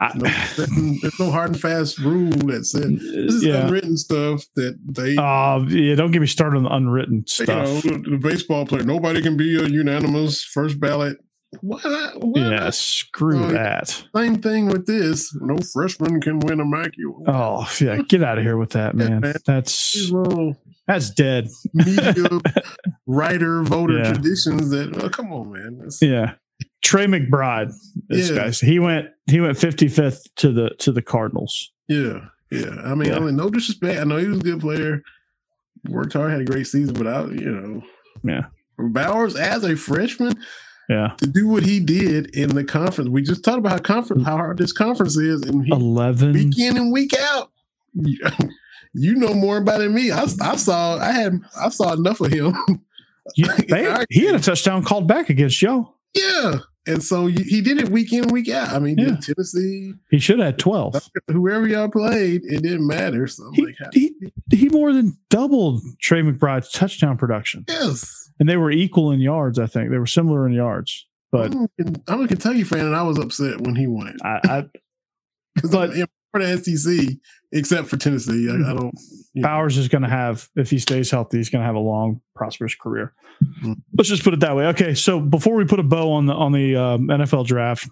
[0.00, 0.24] I, No,
[1.00, 3.66] there's no hard and fast rule that said this is yeah.
[3.66, 5.16] unwritten stuff that they.
[5.16, 7.84] Uh, yeah, don't get me started on the unwritten you stuff.
[7.84, 8.82] know, the, baseball player.
[8.84, 11.18] Nobody can be a unanimous first ballot.
[11.62, 12.14] Not?
[12.24, 14.02] Why yeah, screw Oh, that.
[14.16, 15.36] Same thing with this.
[15.38, 17.02] No freshman can win a Mackey.
[17.26, 19.20] Oh yeah, get out of here with that, Yeah, man.
[19.20, 19.34] man.
[19.44, 20.10] That's
[20.88, 21.48] that's dead.
[21.74, 22.14] media
[23.06, 24.12] writer voter Yeah.
[24.14, 24.98] traditions that.
[25.02, 25.74] Oh, come on, man.
[25.80, 26.32] It's- Yeah.
[26.82, 27.72] Trey McBride,
[28.08, 28.36] this Yeah.
[28.36, 28.50] guy.
[28.50, 31.70] He went he went 55th to the to the Cardinals.
[31.88, 32.76] Yeah, yeah.
[32.84, 33.16] I mean, Yeah.
[33.16, 34.00] I mean, no disrespect.
[34.00, 35.02] I know he was a good player,
[35.88, 37.82] worked hard, had a great season, but I, you know,
[38.22, 38.46] Yeah.
[38.78, 40.34] Bowers as a freshman
[40.88, 41.12] Yeah.
[41.18, 43.10] to do what he did in the conference.
[43.10, 46.58] We just talked about how conference how hard this conference is, and he 11 week
[46.58, 47.50] in and week out.
[48.94, 50.10] You, know more about it than me.
[50.10, 50.98] I, I saw.
[50.98, 51.40] I had.
[51.58, 52.54] I saw enough of him.
[53.36, 55.94] You- they- he had a touchdown called back against y'all.
[56.14, 58.70] Yeah, and so he did it week in week out.
[58.70, 59.16] I mean, Yeah.
[59.20, 61.10] Tennessee, He should have had 12.
[61.28, 63.26] whoever y'all played, it didn't matter.
[63.28, 64.14] So He, like, he,
[64.50, 67.64] he more than doubled Trey McBride's touchdown production.
[67.68, 68.30] yes.
[68.40, 69.90] And they were equal in yards, I think.
[69.90, 71.06] They were similar in yards.
[71.30, 71.54] But
[72.08, 74.16] I'm, a Kentucky fan, and I was upset when he won it.
[74.22, 74.64] I, I
[75.54, 77.16] Because I'm for the SEC,
[77.52, 78.48] except for Tennessee.
[78.50, 78.62] I, I hmm.
[78.76, 78.94] don't.
[79.34, 79.66] you know.
[79.66, 82.74] Is going to have, if he stays healthy, he's going to have a long, prosperous
[82.74, 83.14] career.
[83.96, 84.66] Let's just put it that way.
[84.66, 87.88] Okay, so before we put a bow on the on the um, NFL draft,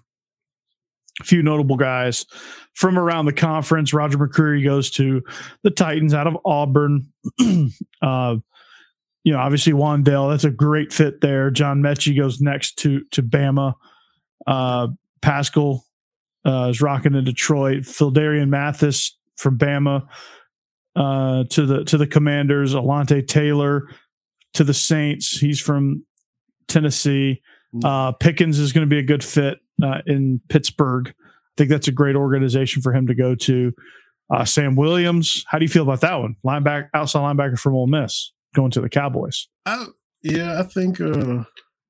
[1.19, 2.25] a few notable guys
[2.73, 3.93] from around the conference.
[3.93, 5.23] Roger McCreary goes to
[5.63, 7.11] the Titans out of Auburn.
[8.01, 8.35] uh,
[9.23, 11.51] you know, obviously Wan'Dale, that's a great fit there.
[11.51, 13.75] John Metchie goes next to to Bama.
[14.47, 14.87] Uh,
[15.21, 15.85] Paschal
[16.45, 17.83] uh, is rocking in Detroit.
[17.83, 20.07] Phildarian Mathis from Bama
[20.95, 22.73] uh, to the to the Commanders.
[22.73, 23.89] Alontae Taylor
[24.53, 25.37] to the Saints.
[25.37, 26.05] He's from
[26.67, 27.41] Tennessee.
[27.83, 31.07] Uh, Pickens is going to be a good fit uh, in Pittsburgh.
[31.09, 33.73] I think that's a great organization for him to go to.
[34.33, 36.35] Uh, Sam Williams, how do you feel about that one?
[36.45, 39.47] Linebacker, outside linebacker from Ole Miss, going to the Cowboys.
[39.65, 39.85] I,
[40.23, 41.43] yeah, I think uh,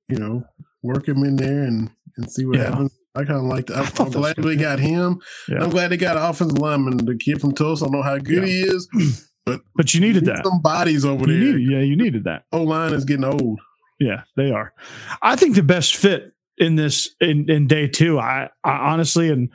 [0.09, 0.43] you know,
[0.81, 2.69] work him in there and and see what Yeah.
[2.69, 2.97] happens.
[3.15, 3.77] I kind of like that.
[3.99, 4.59] I'm, I'm glad they good.
[4.59, 5.19] got him.
[5.49, 5.63] Yeah.
[5.63, 7.85] I'm glad they got an offensive lineman, the kid from Tulsa.
[7.85, 8.45] I don't know how good Yeah.
[8.45, 9.27] he is.
[9.45, 10.45] But but you needed that.
[10.45, 11.53] Some bodies over You there.
[11.57, 12.43] needed, yeah, you needed that.
[12.51, 13.59] O line is getting old.
[13.99, 14.73] Yeah, they are.
[15.21, 18.19] I think the best fit in this in, in day two.
[18.19, 19.49] I, I honestly, and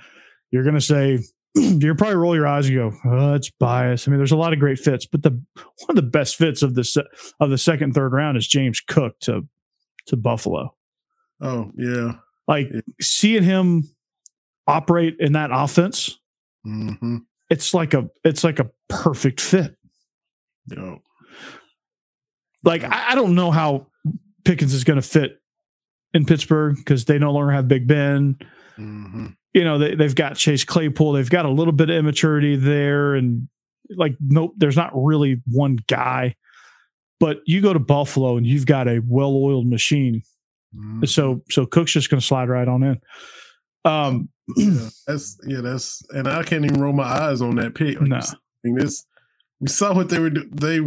[0.50, 1.18] you're going to say
[1.54, 4.52] you're probably roll your eyes and go, "Oh, it's bias." I mean, there's a lot
[4.52, 7.04] of great fits, but the one of the best fits of the
[7.40, 9.46] of the second third round is James Cook to
[10.06, 10.74] to Buffalo.
[11.40, 12.12] Oh yeah.
[12.48, 12.80] Like Yeah.
[13.00, 13.84] seeing him
[14.66, 16.18] operate in that offense,
[16.66, 17.18] Mm-hmm.
[17.50, 19.75] it's like a it's like a perfect fit.
[20.68, 21.02] Yo.
[22.64, 23.86] Like I, I don't know how
[24.44, 25.40] Pickens is going to fit
[26.14, 28.36] in Pittsburgh because they no longer have Big Ben.
[28.78, 29.26] Mm-hmm.
[29.54, 33.14] you know they, they've got chase claypool they've got a little bit of immaturity there
[33.14, 33.48] and
[33.96, 36.34] like nope there's not really one guy
[37.18, 40.20] but you go to buffalo and you've got a well-oiled machine
[40.74, 41.06] Mm-hmm.
[41.06, 43.00] so so cook's just going to slide right on in
[43.86, 47.98] um yeah, that's yeah, that's and I can't even roll my eyes on that pick.
[47.98, 48.16] Like, No.
[48.18, 49.06] I mean, this
[49.60, 50.80] we saw what they were do- they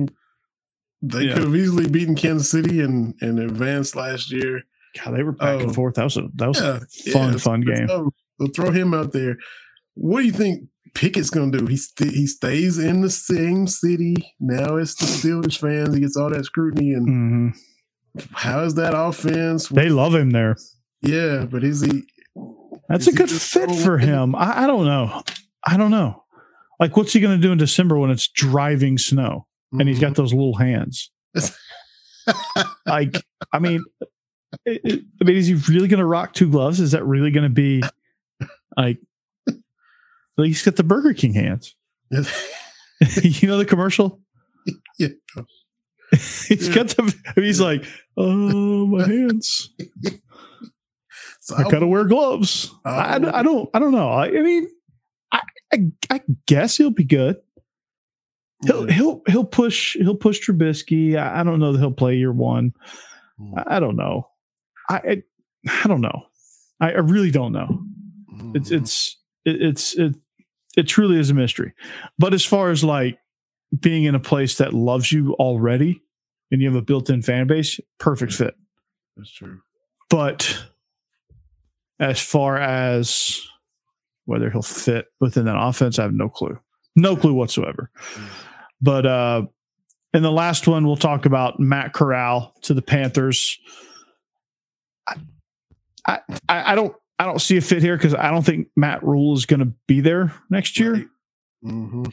[1.01, 1.33] they Yeah.
[1.33, 4.63] could have easily beaten Kansas City and and advanced last year.
[5.03, 5.63] God, they were back Oh.
[5.63, 8.47] and forth that was a that was Yeah, a fun yeah, fun game So, so
[8.47, 9.37] throw him out there.
[9.95, 11.65] What do you think Pickett's going to do?
[11.67, 14.15] He st- he stays in the same city.
[14.39, 15.93] Now it's the Steelers fans.
[15.93, 16.93] He gets all that scrutiny.
[16.93, 18.27] And Mhm.
[18.31, 19.67] how is that offense?
[19.69, 20.55] they love him there
[21.01, 22.03] yeah, but is he?
[22.89, 25.21] that's is a good fit for him I, I don't know
[25.65, 26.23] i don't know
[26.79, 30.07] like what's he going to do in december when it's driving snow and he's Mm-hmm.
[30.07, 31.11] got those little hands?
[32.85, 33.15] Like
[33.53, 33.83] i mean
[34.65, 36.79] it, it- i mean is he really going to rock two gloves?
[36.79, 37.83] Is that really going to be
[38.77, 38.99] like
[40.37, 41.75] he's got the burger king hands.
[43.23, 44.19] You know the commercial?
[44.97, 45.07] Yeah.
[46.11, 47.85] he's got the he's like
[48.17, 49.69] oh my hands.
[51.41, 52.69] So i gotta wear gloves.
[52.85, 54.09] I, I don't i don't know.
[54.09, 54.67] I, I mean
[55.73, 57.37] I, I guess he'll be good
[58.65, 58.93] he'll Yeah.
[58.95, 61.15] he'll he'll push he'll push Trubisky.
[61.17, 62.73] I, I don't know that he'll play year one.
[63.39, 63.53] Mm.
[63.57, 64.27] I, I don't know.
[64.89, 65.23] I,
[65.67, 66.23] I don't know.
[66.81, 67.81] I, really don't know.
[68.55, 68.81] It's Mhm.
[68.81, 70.15] it's it, it's it
[70.77, 71.73] it truly is a mystery.
[72.17, 73.19] But as far as like
[73.79, 76.01] being in a place that loves you already
[76.51, 78.55] and you have a built-in fan base, perfect fit.
[79.15, 79.59] That's true.
[80.09, 80.57] But
[81.99, 83.39] as far as
[84.29, 86.57] whether he'll fit within that offense, I have no clue.
[86.95, 87.91] No clue whatsoever.
[88.81, 89.43] But uh
[90.13, 93.59] in the last one, we'll talk about Matt Corral to the Panthers.
[95.07, 99.03] I I, I don't I don't see a fit here because I don't think Matt
[99.03, 101.09] Rhule is going to be there next year.
[101.63, 102.05] Mm-hmm.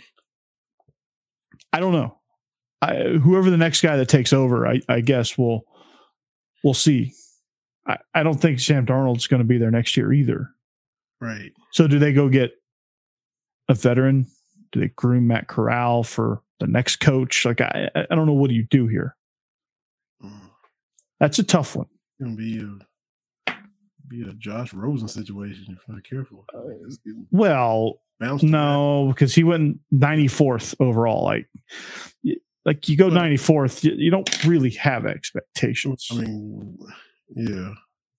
[1.72, 2.18] I don't know.
[2.82, 5.62] I, whoever the next guy that takes over, I, I guess we'll
[6.64, 7.12] we'll see.
[7.86, 10.50] I, I don't think Sam Darnold's going to be there next year either.
[11.20, 11.52] Right.
[11.72, 12.52] So do they go get
[13.68, 14.26] a veteran?
[14.72, 17.44] Do they groom Matt Corral for the next coach?
[17.44, 19.16] Like I I don't know what do you do here.
[20.22, 20.50] Mm.
[21.20, 21.86] That's a tough one.
[22.18, 22.78] It's gonna be a
[24.08, 26.44] be a Josh Rosen situation if not careful.
[27.04, 31.24] Getting Well, no, because he went 94th overall.
[31.24, 31.48] Like
[32.64, 36.08] like you go Well- 94th, you, you don't really have expectations.
[36.10, 36.78] I mean,
[37.34, 37.72] yeah,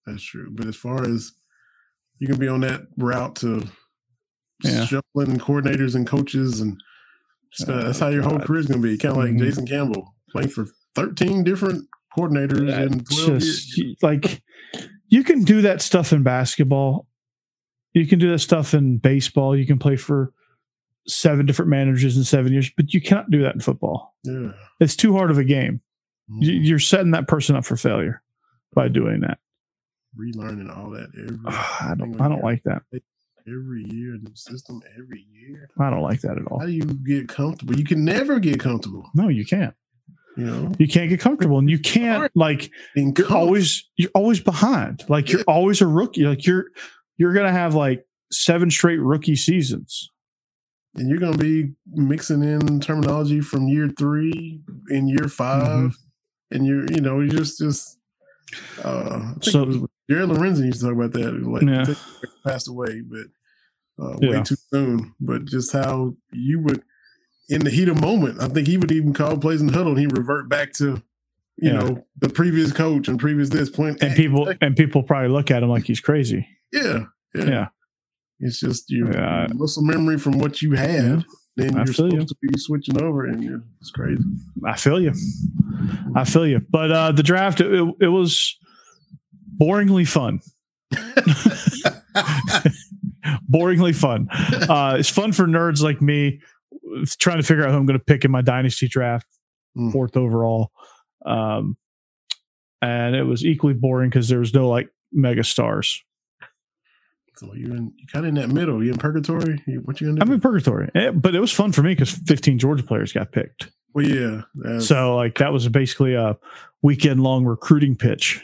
[0.06, 0.50] that's true.
[0.52, 1.32] But as far as
[2.20, 3.68] you can be on that route to
[4.64, 4.86] Yeah.
[4.86, 6.82] shuffling coordinators and coaches, and
[7.52, 8.98] just, uh, that's how your whole career is going to be.
[8.98, 9.40] Kind of like Mhm.
[9.40, 11.86] Jason Campbell playing for 13 different
[12.18, 13.96] coordinators in 12 just years.
[14.02, 14.42] like
[15.10, 17.08] you can do that stuff in basketball.
[17.94, 19.56] You can do that stuff in baseball.
[19.56, 20.34] You can play for
[21.08, 24.16] seven different managers in seven years, but you cannot do that in football.
[24.24, 24.52] Yeah.
[24.80, 25.82] It's too hard of a game.
[26.30, 26.66] Mhm.
[26.66, 28.22] You're setting that person up for failure
[28.74, 29.40] by doing that.
[30.18, 32.20] Relearning all that every I don't.
[32.20, 32.82] I don't like that.
[33.48, 35.70] every year, new system every year.
[35.80, 36.60] I don't like that at all.
[36.60, 37.76] How do you get comfortable?
[37.78, 39.10] You can never get comfortable.
[39.14, 39.74] No, you can't.
[40.36, 45.04] You know, You can't get comfortable, and you can't like you're always you're always behind.
[45.10, 46.24] Like you're always a rookie.
[46.26, 46.66] Like you're
[47.18, 50.12] you're gonna have like seven straight rookie seasons.
[50.96, 55.94] and you're going to be mixing in terminology from year three in year 5 Mhm.
[56.52, 58.00] and you're you know you just just
[58.84, 61.94] uh So- Jared Lorenzen used to talk about that like Yeah.
[62.46, 63.26] passed away but
[64.04, 64.30] uh, Yeah.
[64.38, 66.84] way too soon but just how you would
[67.50, 69.92] in the heat of moment I think he would even call plays in the huddle
[69.94, 71.02] and he revert back to
[71.58, 71.74] you Yeah.
[71.74, 75.64] know the previous coach and previous this point And people and people probably look at
[75.64, 76.48] him like he's crazy.
[76.72, 77.68] yeah yeah, Yeah.
[78.40, 79.48] it's just your Yeah.
[79.54, 82.24] muscle memory from what you had then I you're supposed you.
[82.26, 84.22] to be switching over and you're, it's crazy
[84.66, 85.12] I feel you.
[86.16, 86.60] I feel you.
[86.70, 88.58] But uh the draft it, it was
[89.60, 90.40] boringly fun.
[93.52, 94.28] boringly fun.
[94.70, 96.42] Uh it's fun for nerds like me
[97.20, 99.28] trying to figure out who I'm going to pick in my dynasty draft,
[99.78, 99.92] Mm.
[99.92, 100.72] fourth overall.
[101.26, 101.78] Um
[102.82, 106.04] and it was equally boring because there was no like mega stars.
[107.36, 108.84] So you're in, you're kind of in that middle.
[108.84, 109.62] You're in purgatory.
[109.68, 112.12] You- What you gonna I'm in purgatory, Eh, but it was fun for me because
[112.12, 113.72] 15 Georgia players got picked.
[113.94, 114.42] well, yeah.
[114.80, 116.38] So like that was basically a
[116.82, 118.44] weekend long recruiting pitch.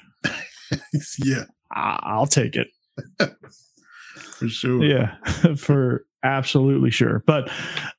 [1.24, 2.68] yeah, I- I'll take it.
[4.16, 4.84] for sure.
[4.84, 5.16] Yeah,
[5.58, 7.24] for absolutely sure.
[7.26, 7.50] But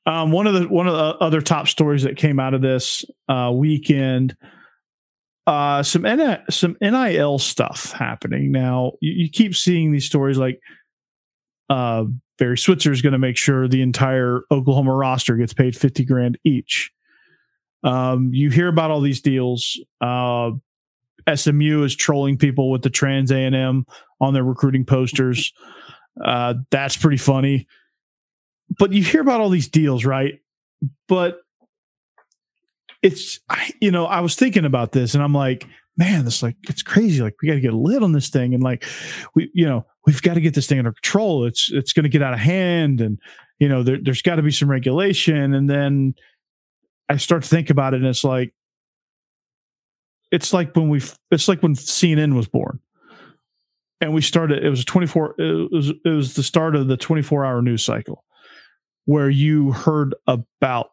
[0.05, 3.05] um, one of the one of the other top stories that came out of this
[3.29, 4.35] uh, weekend,
[5.47, 8.51] uh, some N- some NIL stuff happening.
[8.51, 10.59] Now you, you keep seeing these stories like
[11.69, 12.05] uh,
[12.37, 16.37] Barry Switzer is going to make sure the entire Oklahoma roster gets paid fifty grand
[16.43, 16.91] each.
[17.83, 19.79] Um, you hear about all these deals.
[20.01, 20.51] Uh,
[21.33, 23.85] SMU is trolling people with the trans A and M
[24.21, 25.53] on their recruiting posters.
[26.23, 27.67] Uh, that's pretty funny.
[28.77, 30.39] But you hear about all these deals, right?
[31.07, 31.39] But
[33.01, 33.39] it's,
[33.79, 37.21] you know, I was thinking about this and I'm like, man, this like, it's crazy.
[37.21, 38.53] Like, we got to get a lid on this thing.
[38.53, 38.83] And like,
[39.35, 41.45] we, you know, we've got to get this thing under control.
[41.45, 43.01] It's, it's going to get out of hand.
[43.01, 43.19] And,
[43.59, 45.53] you know, there, there's got to be some regulation.
[45.53, 46.15] And then
[47.07, 48.54] I start to think about it and it's like,
[50.31, 52.79] it's like when we, it's like when CNN was born.
[54.01, 56.97] And we started it was a 24 it was it was the start of the
[56.97, 58.25] 24 hour news cycle
[59.05, 60.91] where you heard about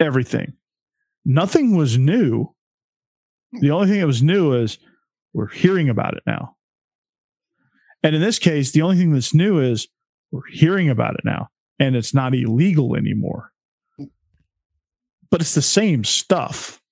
[0.00, 0.54] everything.
[1.24, 2.52] Nothing was new.
[3.52, 4.78] The only thing that was new is
[5.32, 6.56] we're hearing about it now.
[8.02, 9.86] And in this case the only thing that's new is
[10.32, 13.52] we're hearing about it now and it's not illegal anymore.
[15.30, 16.82] But it's the same stuff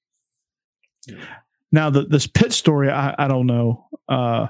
[1.73, 4.47] now the, this pit story I, I don't know uh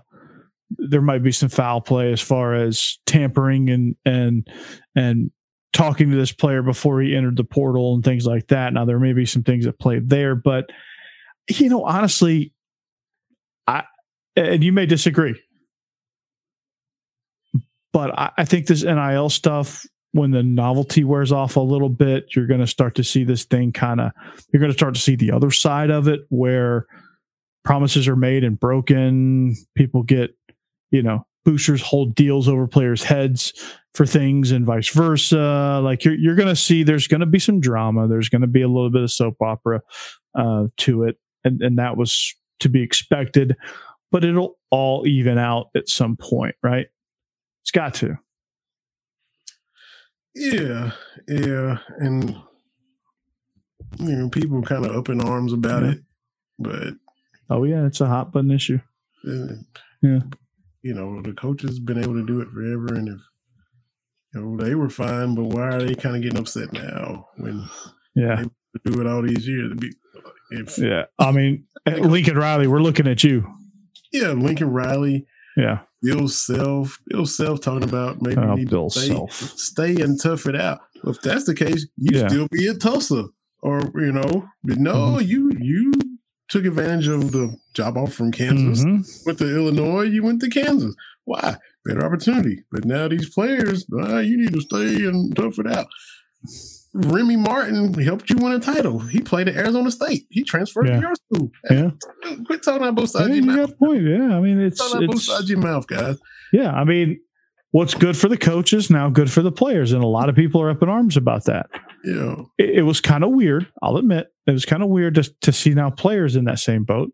[0.79, 4.49] there might be some foul play as far as tampering and and
[4.95, 5.31] and
[5.73, 8.73] talking to this player before he entered the portal and things like that.
[8.73, 10.71] Now there may be some things that played there, but
[11.49, 12.53] you know, honestly,
[13.67, 13.85] I
[14.37, 15.41] and you may disagree,
[17.93, 22.35] but I, I think this NIL stuff, when the novelty wears off a little bit,
[22.37, 24.13] you're going to start to see this thing kind of.
[24.53, 26.87] You're going to start to see the other side of it, where
[27.65, 29.55] promises are made and broken.
[29.75, 30.37] People get,
[30.91, 33.53] you know, boosters hold deals over players' heads
[33.95, 35.81] for things and vice versa.
[35.83, 38.09] Like you're you're gonna see there's gonna be some drama.
[38.09, 39.81] There's gonna be a little bit of soap opera
[40.35, 43.57] uh, to it, and and that was to be expected.
[44.11, 46.87] But it'll all even out at some point, right?
[47.63, 48.19] It's got to.
[50.35, 50.93] Yeah,
[51.29, 52.31] yeah, and
[53.99, 55.91] you know, people kind of up in arms about Yeah.
[55.93, 55.99] it,
[56.59, 56.95] but
[57.53, 58.81] Oh yeah, it's a hot button issue.
[59.25, 60.21] Yeah.
[60.83, 63.21] you know, the coaches been able to do it forever, and if
[64.35, 67.65] you know they were fine, but why are they kind of getting upset now when
[68.15, 68.43] Yeah,
[68.85, 69.73] they do it all these years?
[69.79, 69.93] Be-
[70.51, 71.05] If yeah.
[71.19, 73.47] I mean, Lincoln Riley, we're looking at you.
[74.13, 75.27] yeah, Lincoln Riley,
[75.57, 79.33] Yeah, Bill Self, Bill Self talking about maybe Oh, need Bill to stay, Self.
[79.33, 80.81] stay and tough it out.
[81.05, 82.29] If that's the case, you Yeah.
[82.29, 83.27] still be at Tulsa,
[83.63, 85.29] or you know, but no, Mm-hmm.
[85.29, 85.93] you you
[86.53, 88.85] took advantage of the job offer from Kansas.
[88.85, 89.27] Mhm.
[89.27, 90.95] Went to Illinois, you went to Kansas.
[91.25, 91.57] Why?
[91.85, 92.65] Better opportunity.
[92.71, 95.87] But now these players, ah, you need to stay and tough it out.
[96.95, 98.99] Remy Martin helped you win a title.
[98.99, 100.27] He played at Arizona State.
[100.29, 100.97] He transferred Yeah.
[100.97, 101.51] to your school.
[101.71, 101.91] Yeah.
[102.45, 103.71] Quit talking out both Yeah, sides of you your got mouth.
[103.71, 104.03] a point.
[104.03, 106.19] Yeah, I mean, it's, out both it's sides of your mouth, guys.
[106.53, 106.71] yeah.
[106.73, 107.19] I mean,
[107.71, 110.61] what's good for the coaches now good for the players, and a lot of people
[110.61, 111.71] are up in arms about that.
[112.05, 112.37] Yeah.
[112.59, 113.69] It, it was kind of weird.
[113.83, 116.85] I'll admit, it was kind of weird to to see now players in that same
[116.85, 117.11] boat.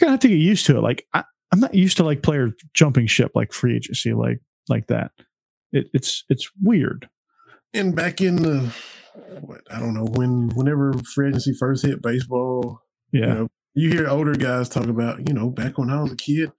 [0.00, 0.82] You're gonna have to get used to it.
[0.82, 4.86] Like I, I'm not used to like players jumping ship like free agency, like like
[4.88, 5.10] that.
[5.72, 7.08] It, it's it's weird.
[7.74, 8.74] And back in the
[9.40, 12.80] what I don't know when whenever free agency first hit baseball,
[13.12, 16.12] Yeah, you know, you hear older guys talk about, you know, back when I was
[16.12, 16.52] a kid,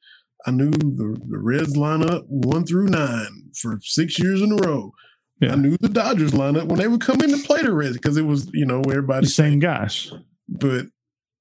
[0.45, 4.91] I knew the, the Reds lineup one through nine for six years in a row.
[5.39, 5.53] Yeah.
[5.53, 8.15] I knew the Dodgers lineup when they would come in to play the Reds because
[8.17, 10.11] it was, you know, everybody the same guys.
[10.47, 10.85] But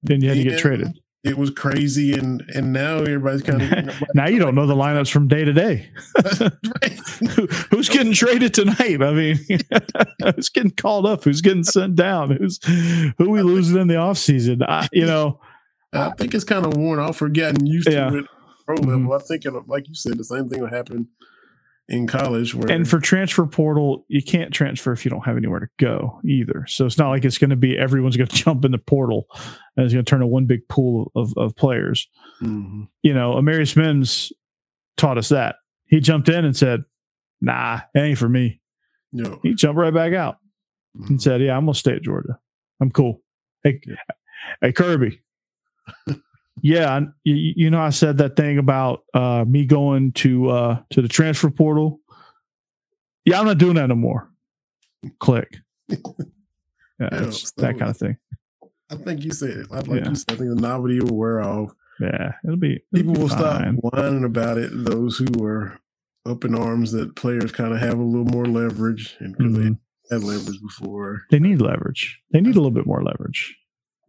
[0.01, 0.99] Then you had to get traded.
[1.23, 5.09] it was crazy, and and now everybody's kind of Now you don't know the lineups
[5.11, 5.89] from day to day.
[7.35, 9.01] Who- Who's getting traded tonight?
[9.01, 9.39] I mean,
[10.35, 11.23] who's getting called up?
[11.23, 12.31] Who's getting sent down?
[12.31, 12.59] Who's
[13.17, 14.63] who we losing in the offseason?
[14.67, 15.39] I, you know,
[15.93, 18.09] I think it's kind of worn off or getting used Yeah.
[18.09, 18.25] to it.
[18.65, 19.11] Pro level, mm-hmm.
[19.11, 21.07] I think, like you said, the same thing will happen
[21.89, 22.55] in college.
[22.55, 26.19] Where and for transfer portal, you can't transfer if you don't have anywhere to go
[26.25, 26.65] either.
[26.67, 29.25] So it's not like it's going to be everyone's going to jump in the portal
[29.75, 32.07] and it's going to turn to one big pool of, of players.
[32.41, 32.87] Mhm.
[33.01, 34.31] You know, Amarius Mims
[34.97, 35.55] taught us that.
[35.87, 36.83] He jumped in and said,
[37.41, 38.61] "Nah, it ain't for me."
[39.11, 39.39] No.
[39.43, 40.37] He jumped right back out.
[41.07, 42.39] and said, "Yeah, I'm gonna stay at Georgia.
[42.81, 43.21] I'm cool."
[43.63, 43.79] Hey,
[44.61, 45.21] hey Kirby.
[46.61, 51.01] yeah, you, you know I said that thing about uh, me going to uh, to
[51.01, 51.99] the transfer portal.
[53.25, 54.29] Yeah, I'm not doing that no more.
[55.19, 55.57] Click.
[56.99, 58.17] Yeah, Yeah, so- that kind of thing.
[58.91, 59.71] I think you said it.
[59.71, 60.07] Like Yeah.
[60.09, 61.71] you said, I think the novelty will wear off.
[61.99, 64.69] Yeah, it'll be it'll People be will stop whining about it.
[64.73, 65.79] Those who are
[66.27, 69.55] up in arms that players kind of have a little more leverage, and Mhm.
[70.09, 71.23] they had leverage before.
[71.31, 72.21] They need leverage.
[72.31, 73.57] They need a little bit more leverage.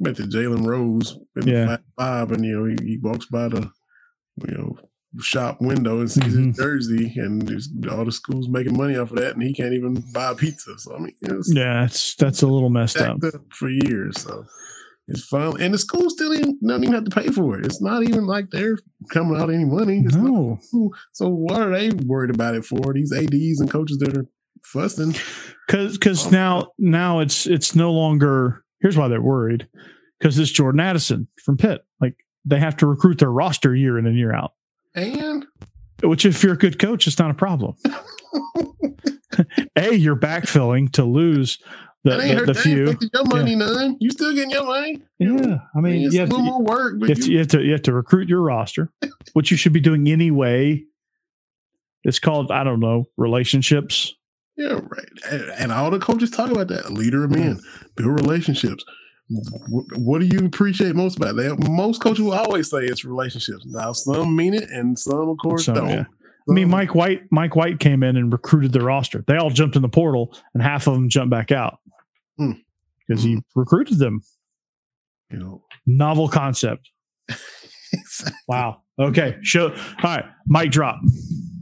[0.00, 1.64] Bet to Jalen Rose in Yeah.
[1.66, 3.70] the five, and you know he, he walks by the
[4.48, 4.76] you know
[5.20, 6.48] shop window and sees Mhm.
[6.48, 9.72] his jersey, and there's all the schools making money off of that, and he can't
[9.74, 10.76] even buy a pizza.
[10.78, 13.22] So I mean, it's Yeah, it's that's a little messed up.
[13.22, 14.20] up for years.
[14.20, 14.44] So
[15.06, 17.64] it's fun, and the school still even doesn't even have to pay for it.
[17.64, 18.76] It's not even like they're
[19.10, 20.02] coming out any money.
[20.04, 20.58] It's not- No,
[21.12, 22.92] so what are they worried about it for?
[22.92, 24.26] These ads and coaches that are
[24.64, 25.14] fussing.
[25.68, 29.66] because because now now it's it's no longer here's why they're worried.
[30.18, 31.84] Because it's Jordan Addison from Pitt.
[32.00, 32.14] Like
[32.44, 34.52] they have to recruit their roster year in and year out.
[34.94, 35.46] And?
[36.02, 37.74] Which if you're a good coach it's not a problem.
[39.76, 41.58] A you're backfilling to lose
[42.04, 42.96] the the, the few.
[43.12, 43.96] Your money none.
[43.98, 45.02] You still getting your money.
[45.18, 47.32] yeah I mean it's you have, to, little you, more work, but have to, you,
[47.32, 48.92] you have to you have to recruit your roster
[49.32, 50.84] which you should be doing anyway.
[52.04, 54.14] It's called I don't know relationships
[54.56, 55.08] yeah, right.
[55.30, 56.92] And, and all the coaches talk about that.
[56.92, 57.60] Leader of men,
[57.96, 58.84] build relationships.
[59.68, 61.56] What, what do you appreciate most about that?
[61.70, 63.64] Most coaches will always say it's relationships.
[63.66, 65.88] Now, some mean it, and some, of course, Some, don't.
[65.88, 66.04] yeah.
[66.48, 67.22] I mean, Mike White.
[67.30, 69.24] Mike White came in and recruited the roster.
[69.26, 71.78] They all jumped in the portal, and half of them jumped back out
[72.36, 72.52] Hmm.
[73.08, 74.20] because he recruited them.
[75.30, 76.90] you know, Novel concept.
[78.48, 78.82] Wow.
[78.98, 79.38] Okay.
[79.42, 79.68] Show.
[79.70, 80.24] All right.
[80.48, 80.98] Mic drop.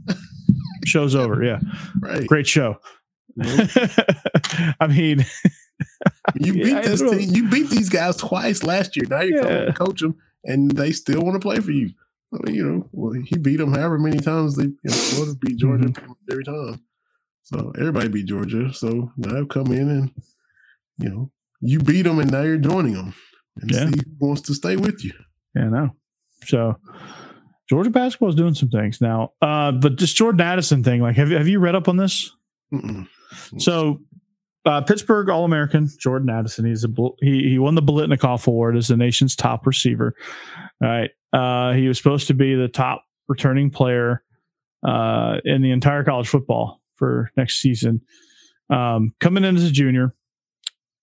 [0.85, 1.43] Show's over.
[1.43, 1.59] Yeah.
[2.01, 2.25] right.
[2.27, 2.77] Great show.
[3.35, 3.45] You,
[4.79, 5.25] I mean,
[6.35, 7.29] you beat I this team.
[7.33, 9.05] You beat these guys twice last year.
[9.09, 9.65] Now you're coming Yeah.
[9.65, 11.91] to coach them, and they still want to play for you.
[12.33, 15.35] I mean, you know, well, he beat them however many times they you know, Florida
[15.41, 16.11] beat Georgia Mm-hmm.
[16.31, 16.79] every time.
[17.43, 18.73] So everybody beat Georgia.
[18.73, 20.11] So now I've come in and
[20.97, 23.13] you know you beat them, and now you're joining them,
[23.61, 23.89] and Yeah.
[23.89, 25.13] see who wants to stay with you.
[25.55, 25.95] Yeah, no.
[26.45, 26.77] So
[27.73, 29.33] Georgia basketball is doing some things now.
[29.41, 32.31] Uh, but this Jordan Addison thing, like, have have you read up on this?
[32.71, 33.07] Mm-mm.
[33.57, 33.99] So
[34.63, 36.65] uh, Pittsburgh All American Jordan Addison.
[36.65, 40.13] He's a he he won the Biletnikoff Award as the nation's top receiver.
[40.83, 44.23] All right, uh, he was supposed to be the top returning player
[44.87, 48.01] uh, in the entire college football for next season.
[48.69, 50.13] Um, coming in as a junior,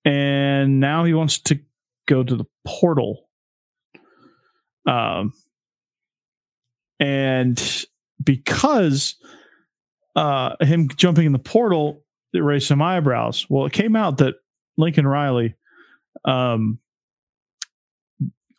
[0.04, 1.58] and now he wants to
[2.06, 3.28] go to the portal.
[4.86, 5.32] Um,
[7.00, 7.86] and
[8.22, 9.16] because
[10.14, 13.46] uh, him jumping in the portal it raised some eyebrows.
[13.48, 14.36] Well, it came out that
[14.76, 15.56] Lincoln Riley
[16.24, 16.78] um,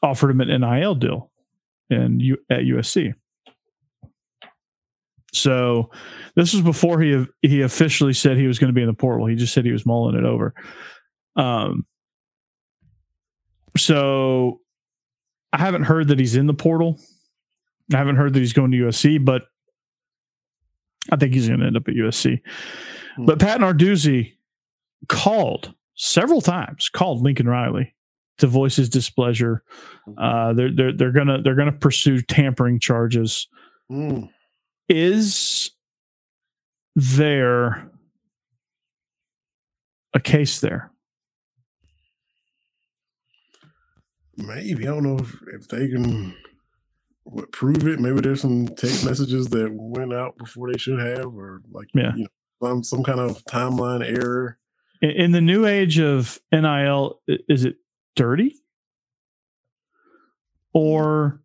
[0.04, 1.32] offered him an NIL deal
[1.89, 3.14] in U- at USC.
[5.34, 5.89] So
[6.36, 9.28] this was before he he officially said he was going to be in the portal.
[9.28, 10.54] He just said he was mulling it over.
[11.38, 11.86] Um,
[13.78, 14.60] so
[15.54, 17.00] I haven't heard that he's in the portal.
[17.94, 19.44] I haven't heard that he's going to USC, but
[21.12, 22.42] I think he's going to end up at USC.
[23.18, 24.34] But Pat Narduzzi
[25.08, 27.94] called several times, called Lincoln Riley
[28.38, 29.64] to voice his displeasure.
[30.18, 33.48] Uh, they're they're they're gonna they're gonna pursue tampering charges.
[33.92, 34.30] Mm.
[34.89, 35.72] Is
[36.96, 37.89] there
[40.14, 40.92] a case there?
[44.38, 46.34] Maybe I don't know if, if they can
[47.24, 47.99] what, prove it.
[47.99, 52.11] Maybe there's some text messages that went out before they should have, or like Yeah.
[52.15, 54.57] you know, some some kind of timeline error.
[55.01, 57.76] In, in the new age of NIL, is it
[58.15, 58.55] dirty,
[60.74, 61.41] or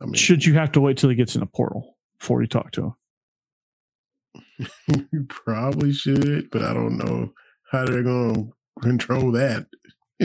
[0.00, 2.48] I mean, should you have to wait till he gets in a portal before you
[2.48, 2.94] talk to him?
[5.12, 7.32] you probably should, but I don't know
[7.70, 9.66] how they're going to control that.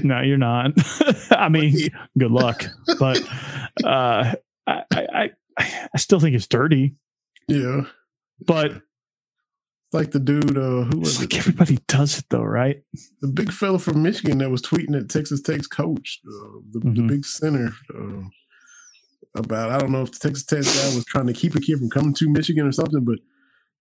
[0.03, 0.71] no, you're not.
[1.31, 2.65] I mean, good luck.
[2.99, 3.21] But
[3.83, 4.33] uh,
[4.91, 6.95] I, I, I still think it's dirty.
[7.47, 7.82] Yeah,
[8.45, 8.82] But it's
[9.93, 11.39] like the dude uh, who it's was like it?
[11.39, 12.84] everybody does it, though, right?
[13.22, 17.01] the big fella from Michigan that was tweeting at Texas Tech's coach, uh, the, the
[17.01, 17.07] Mhm.
[17.07, 18.22] big center, uh,
[19.36, 21.78] about I don't know if the Texas Tech guy was trying to keep a kid
[21.80, 23.20] from coming to Michigan or something, but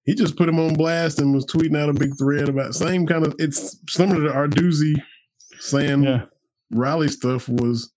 [0.05, 3.07] he just put him on blast and was tweeting out a big thread about same
[3.07, 3.35] kind of.
[3.39, 4.95] It's similar to Narduzzi
[5.61, 6.25] saying Yeah,
[6.71, 7.93] Riley stuff was,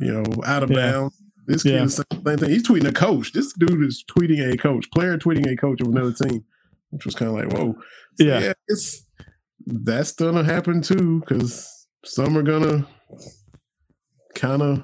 [0.00, 0.76] you know, out of Yeah.
[0.92, 1.20] bounds.
[1.46, 1.84] This kid Yeah.
[1.84, 2.50] is saying the same thing.
[2.50, 3.32] He's tweeting a coach.
[3.32, 6.44] This dude is tweeting a coach, player tweeting a coach of another team,
[6.90, 7.74] which was kind of like, whoa.
[8.20, 8.52] So, Yeah.
[8.68, 9.04] it's
[9.66, 12.86] that's gonna happen too because some are gonna
[14.34, 14.82] kind of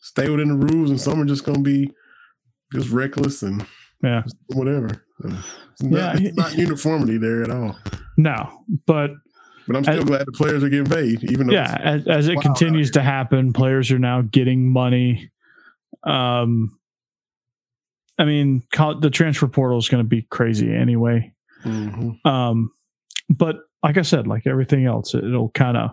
[0.00, 1.90] stay within the rules, and some are just gonna be
[2.72, 3.64] just reckless and
[4.02, 4.22] yeah.
[4.48, 4.88] whatever.
[5.24, 6.28] It's not, Yeah.
[6.28, 7.78] it's not uniformity there at all.
[8.16, 9.12] No, but
[9.66, 12.28] But I'm still I- glad the players are getting paid, even though yeah, as, as
[12.28, 15.30] it continues to happen, players are now getting money.
[16.04, 16.78] Um,
[18.18, 21.32] I mean, the transfer portal is going to be crazy anyway.
[21.64, 22.24] Mhm.
[22.26, 22.70] Um,
[23.28, 25.90] but like I said, like everything else, it, will kind of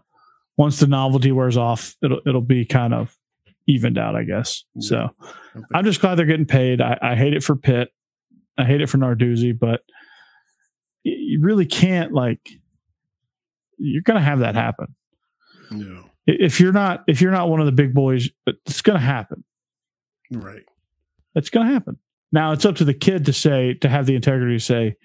[0.58, 3.16] once the novelty wears off, it'll it'll be kind of
[3.68, 4.64] evened out, I guess.
[4.76, 4.88] Yeah.
[4.88, 6.82] So I think- I'm just glad they're getting paid.
[6.82, 7.90] I, I hate it for Pitt.
[8.58, 9.82] I hate it for Narduzzi, but
[11.04, 12.50] you really can't like.
[13.78, 14.94] You're going to have that happen
[15.72, 18.30] yeah, if you're not if you're not one of the big boys.
[18.46, 19.44] It's going to happen.
[20.32, 20.64] Right.
[21.36, 21.98] It's going to happen.
[22.32, 24.96] Now it's up to the kid to say to have the integrity to say,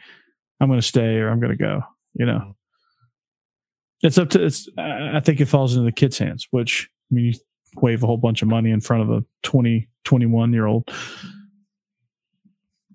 [0.60, 1.82] "I'm going to stay" or "I'm going to go."
[2.14, 4.06] You know, mm-hmm.
[4.06, 4.68] it's up to it's.
[4.78, 6.46] I think it falls into the kid's hands.
[6.50, 7.32] Which I mean, you
[7.76, 10.90] wave a whole bunch of money in front of a 20, 21 year old.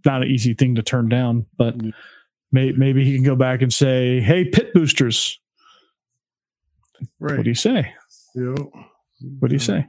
[0.06, 1.92] Not an easy thing to turn down, but Yeah.
[2.52, 5.40] may, maybe he can go back and say, "Hey, pit boosters,
[7.20, 7.38] Right.
[7.38, 7.94] what do you say?
[8.36, 8.56] Yeah.
[9.40, 9.88] What do you say?"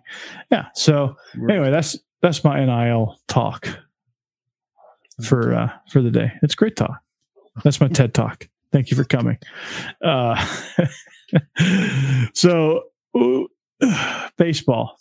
[0.50, 0.66] Yeah.
[0.74, 1.14] So
[1.48, 3.68] anyway, that's that's my NIL talk
[5.22, 6.32] for uh, for the day.
[6.42, 7.00] It's great talk.
[7.64, 8.48] That's my TED talk.
[8.72, 9.38] Thank you for coming.
[10.02, 10.46] Uh,
[12.34, 12.84] so,
[13.16, 13.48] ooh,
[14.36, 14.98] baseball.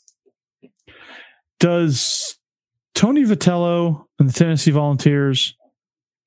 [1.59, 2.37] Does
[2.95, 5.55] Tony Vitello and the Tennessee Volunteers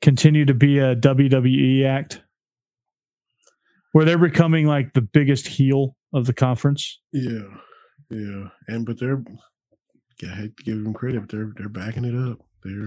[0.03, 2.22] continue to be a WWE act,
[3.93, 7.01] where they're becoming like the biggest heel of the conference?
[7.12, 7.49] Yeah,
[8.11, 9.24] yeah, and but they're
[10.22, 12.38] I hate to give them credit, but they're they're backing it up.
[12.64, 12.84] They're,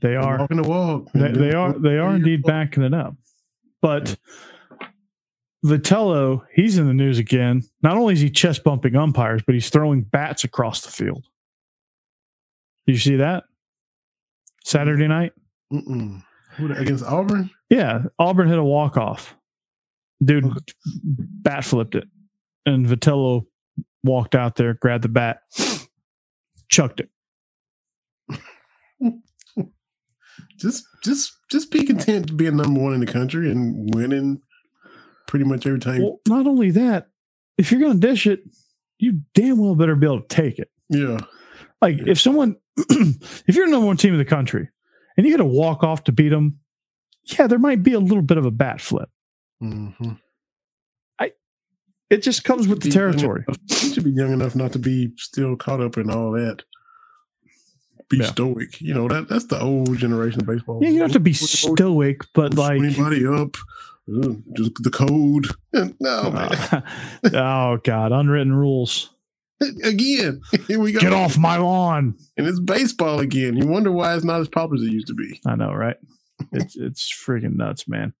[0.00, 0.38] They they're are.
[0.38, 1.08] walking the walk.
[1.12, 3.16] They, they are they are indeed backing it up.
[3.82, 4.16] But
[5.64, 7.62] Vitello, he's in the news again.
[7.82, 11.24] Not only is he chest bumping umpires, but he's throwing bats across the field.
[12.86, 13.44] Did you see that?
[14.64, 15.32] Saturday night?
[15.72, 16.22] Mm-mm.
[16.58, 17.50] Against Auburn.
[17.70, 18.04] Yeah.
[18.18, 19.36] Auburn hit a walk off.
[20.24, 20.52] Dude
[21.04, 22.08] bat flipped it.
[22.66, 23.46] And Vitello
[24.02, 25.40] walked out there, grabbed the bat,
[26.68, 27.08] chucked it
[30.58, 34.40] just just just be content to be a number one in the country and winning
[35.26, 36.02] pretty much every time.
[36.02, 37.08] Well, not only that,
[37.56, 38.40] if you're going to dish it,
[38.98, 40.70] you damn well better be able to take it.
[40.88, 41.18] yeah,
[41.80, 44.68] Like if someone, if you're the number one team in the country
[45.16, 46.58] and you got to walk off to beat them,
[47.24, 49.10] yeah, there might be a little bit of a bat flip.
[49.60, 49.90] hmm
[52.10, 53.44] It just comes with the territory.
[53.68, 56.62] You should be young enough not to be still caught up in all that.
[58.08, 58.26] Be Yeah.
[58.26, 58.80] stoic.
[58.80, 60.80] You know that that's the old generation of baseball.
[60.82, 63.56] Yeah, you don't have to be stoic, but like, anybody up.
[64.56, 65.48] Just the code.
[66.00, 66.82] No man.
[67.34, 69.10] oh god, unwritten rules.
[69.84, 71.00] Again, here we go.
[71.00, 72.14] Get off my lawn.
[72.38, 73.56] And it's baseball again.
[73.56, 75.40] You wonder why it's not as popular as it used to be.
[75.46, 75.96] I know, right?
[76.52, 78.14] It's it's friggin' nuts, man.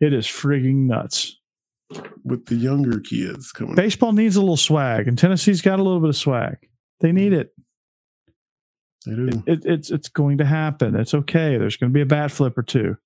[0.00, 1.37] It is frigging nuts.
[2.24, 3.74] With the younger kids coming.
[3.74, 6.56] Baseball needs a little swag, and Tennessee's got a little bit of swag.
[7.00, 7.52] They need it.
[9.06, 9.28] They do.
[9.46, 10.96] it it's it's going to happen.
[10.96, 11.56] It's okay.
[11.56, 12.96] There's going to be a bat flip or two.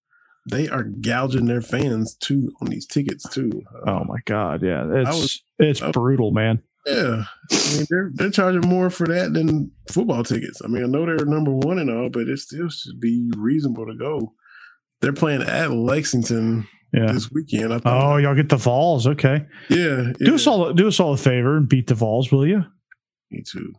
[0.51, 3.63] They are gouging their fans too on these tickets too.
[3.87, 6.63] Uh, Oh my god, yeah, it's was- it's I- brutal, man.
[6.85, 10.61] Yeah, I mean they're they're charging more for that than football tickets.
[10.65, 13.87] I mean I know they're number one and all, but it still should be reasonable
[13.87, 14.33] to go.
[15.01, 17.13] They're playing at Lexington Yeah.
[17.13, 17.73] this weekend.
[17.73, 19.07] I Oh, y'all get the Vols.
[19.07, 22.47] Okay, yeah, do us all do us all a favor and beat the Vols, will
[22.47, 22.65] you?
[23.31, 23.73] Me too.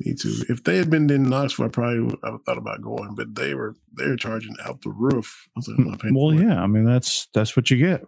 [0.00, 0.44] Me too.
[0.48, 3.54] If they had been in Knoxville, I probably would have thought about going, but they
[3.54, 5.48] were they were charging out the roof.
[5.48, 6.42] I was like, I'm not paying Well, it.
[6.44, 6.62] yeah.
[6.62, 8.04] I mean, that's that's what you get.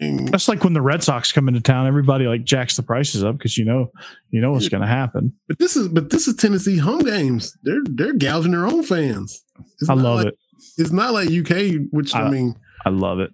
[0.00, 1.86] And That's like when the Red Sox come into town.
[1.86, 3.90] Everybody like jacks the prices up because you know
[4.30, 5.32] you know what's going to happen.
[5.48, 7.56] But this is but this is Tennessee home games.
[7.62, 9.44] They're they're gouging their own fans.
[9.80, 10.34] It's I love like, it.
[10.76, 13.30] It's not like UK, which I, I- mean, I love it.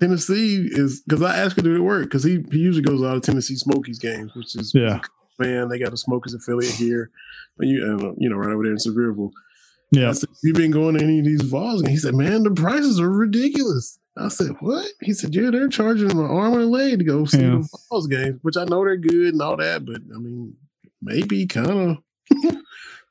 [0.00, 3.02] Tennessee is because I asked him to do it work because he, he usually goes
[3.02, 5.00] all the Tennessee Smokies games, which is Yeah.
[5.38, 5.68] man.
[5.68, 7.10] They got a Smokies affiliate here,
[7.56, 9.30] but you uh, you know right over there in Sevierville.
[9.90, 10.10] Yeah.
[10.10, 11.80] I said, you been going to any of these Vols?
[11.80, 13.98] And he said, man, the prices are ridiculous.
[14.18, 14.86] I said, what?
[15.00, 17.50] He said, yeah, they're charging an arm and a leg to go see Yeah.
[17.62, 20.54] the Vols games, which I know they're good and all that, but I mean,
[21.00, 21.96] maybe kind of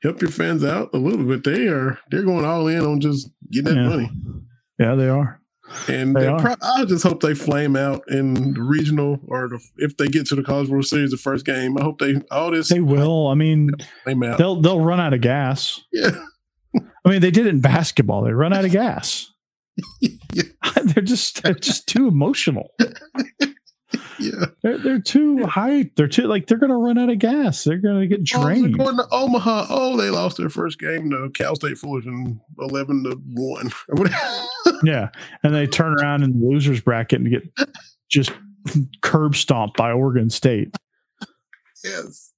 [0.02, 1.44] help your fans out a little bit.
[1.44, 3.88] They are they're going all in on just getting that Yeah.
[3.88, 4.10] money.
[4.78, 5.40] Yeah, they are.
[5.88, 10.08] And pro- I just hope they flame out in the regional or the, if they
[10.08, 11.76] get to the College World Series the first game.
[11.78, 13.28] I hope they all this They will.
[13.28, 13.70] I mean,
[14.06, 14.38] out.
[14.38, 15.80] they'll they'll run out of gas.
[15.92, 16.10] Yeah.
[17.04, 18.22] I mean, they did it in basketball.
[18.22, 19.32] They run out of gas.
[20.00, 20.42] Yeah.
[20.84, 22.70] they're just they're just too emotional.
[24.20, 24.46] Yeah.
[24.62, 25.90] They're they're too high.
[25.96, 27.62] They're too like they're gonna run out of gas.
[27.64, 28.76] They're gonna get Oh, drained.
[28.76, 29.66] going to Omaha.
[29.70, 33.70] Oh, they lost their first game to Cal State Fullerton, eleven to one.
[34.82, 35.08] Yeah,
[35.42, 37.68] and they turn around in the losers bracket and get
[38.08, 38.32] just
[39.02, 40.74] curb stomped by Oregon State.
[41.84, 42.32] yes.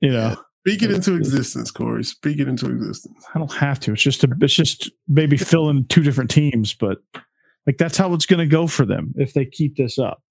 [0.00, 0.36] You know,
[0.66, 2.04] Speak it into existence, Corey.
[2.04, 3.24] Speak it into existence.
[3.34, 3.92] I don't have to.
[3.92, 6.98] It's just a, it's just maybe fill in two different teams, but
[7.66, 10.22] like that's how it's going to go for them if they keep this up.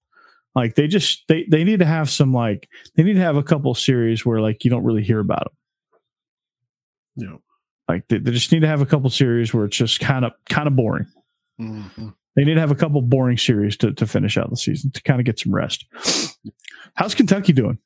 [0.54, 3.42] Like they just they they need to have some like they need to have a
[3.42, 5.44] couple series where like you don't really hear about
[7.16, 7.28] them.
[7.30, 7.36] Yeah.
[7.88, 10.32] Like they, they just need to have a couple series where it's just kind of
[10.48, 11.06] kind of boring.
[11.58, 11.86] hmm
[12.36, 15.02] They need to have a couple boring series to to finish out the season to
[15.02, 15.86] kind of get some rest.
[16.94, 17.78] How's Kentucky doing?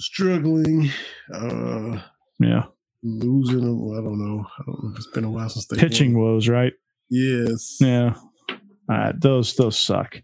[0.00, 0.90] Struggling.
[1.32, 2.00] Uh
[2.38, 2.64] Yeah,
[3.02, 3.92] losing them.
[3.92, 4.46] I don't know.
[4.58, 6.34] I don't know it's been a while since they pitching won.
[6.34, 6.72] woes, right?
[7.10, 7.78] Yes.
[7.80, 8.14] Yeah.
[8.90, 10.22] Uh, those those suck.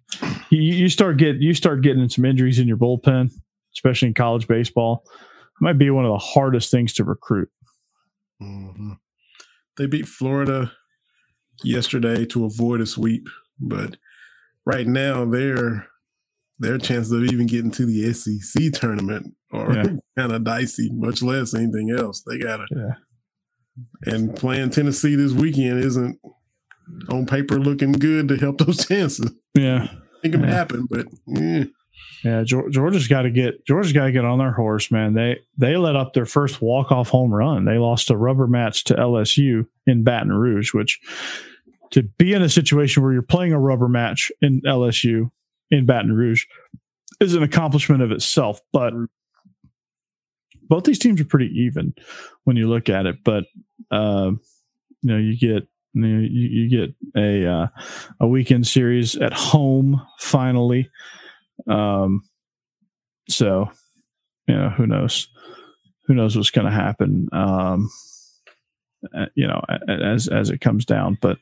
[0.50, 3.30] You, you start get you start getting some injuries in your bullpen,
[3.74, 5.04] especially in college baseball.
[5.06, 7.50] It might be one of the hardest things to recruit.
[8.40, 8.92] hmm
[9.76, 10.72] They beat Florida
[11.62, 13.28] yesterday to avoid a sweep,
[13.60, 13.96] but
[14.64, 15.86] right now their
[16.58, 19.82] their chances of even getting to the SEC tournament are Yeah.
[20.18, 20.88] kind of dicey.
[20.92, 22.22] Much less anything else.
[22.26, 22.94] They got to Yeah.
[24.14, 26.18] and playing Tennessee this weekend isn't
[27.08, 29.30] on paper looking good to help those chances.
[29.54, 29.88] Yeah,
[30.22, 30.50] It can Yeah.
[30.50, 31.06] happen, but
[31.36, 31.64] eh,
[32.24, 32.42] yeah.
[32.42, 35.14] Geor- Georgia's got to get Georgia's got to get on their horse, man.
[35.14, 37.64] They they let up their first walk off home run.
[37.64, 41.00] They lost a rubber match to LSU in Baton Rouge, which
[41.92, 45.30] to be in a situation where you're playing a rubber match in LSU
[45.70, 46.44] in Baton Rouge
[47.20, 48.60] is an accomplishment of itself.
[48.72, 48.92] But
[50.68, 51.94] both these teams are pretty even
[52.44, 53.16] when you look at it.
[53.24, 53.44] But
[53.90, 54.32] uh,
[55.02, 57.66] you know, you get you, you, get a uh,
[58.20, 60.90] a weekend series at home finally.
[61.68, 62.22] Um,
[63.28, 63.70] so
[64.46, 65.28] you know, who knows?
[66.06, 67.28] Who knows what's going to happen?
[67.32, 67.90] Um,
[69.16, 71.38] uh, you know, as as it comes down, but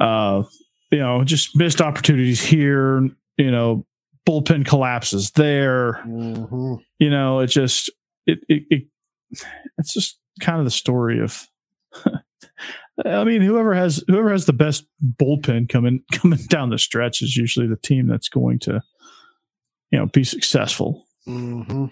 [0.00, 0.42] uh,
[0.90, 3.08] you know, just missed opportunities here.
[3.38, 3.86] You know,
[4.26, 6.80] bullpen collapses there mhm.
[6.98, 7.90] you know it just
[8.26, 8.82] it, it, it
[9.78, 11.46] it's just kind of the story of.
[13.04, 14.86] I mean, whoever has whoever has the best
[15.20, 18.82] bullpen coming coming down the stretch is usually the team that's going to,
[19.90, 21.04] you know, be successful.
[21.28, 21.86] Mm-hmm.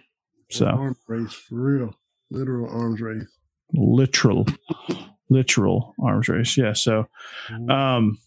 [0.50, 1.94] So arms race for real,
[2.30, 3.26] literal arms race.
[3.72, 4.46] literal,
[5.28, 6.56] literal arms race.
[6.56, 6.72] Yeah.
[6.72, 7.06] So,
[7.68, 8.18] um,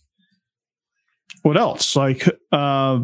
[1.41, 1.95] what else?
[1.95, 2.99] Like, uh,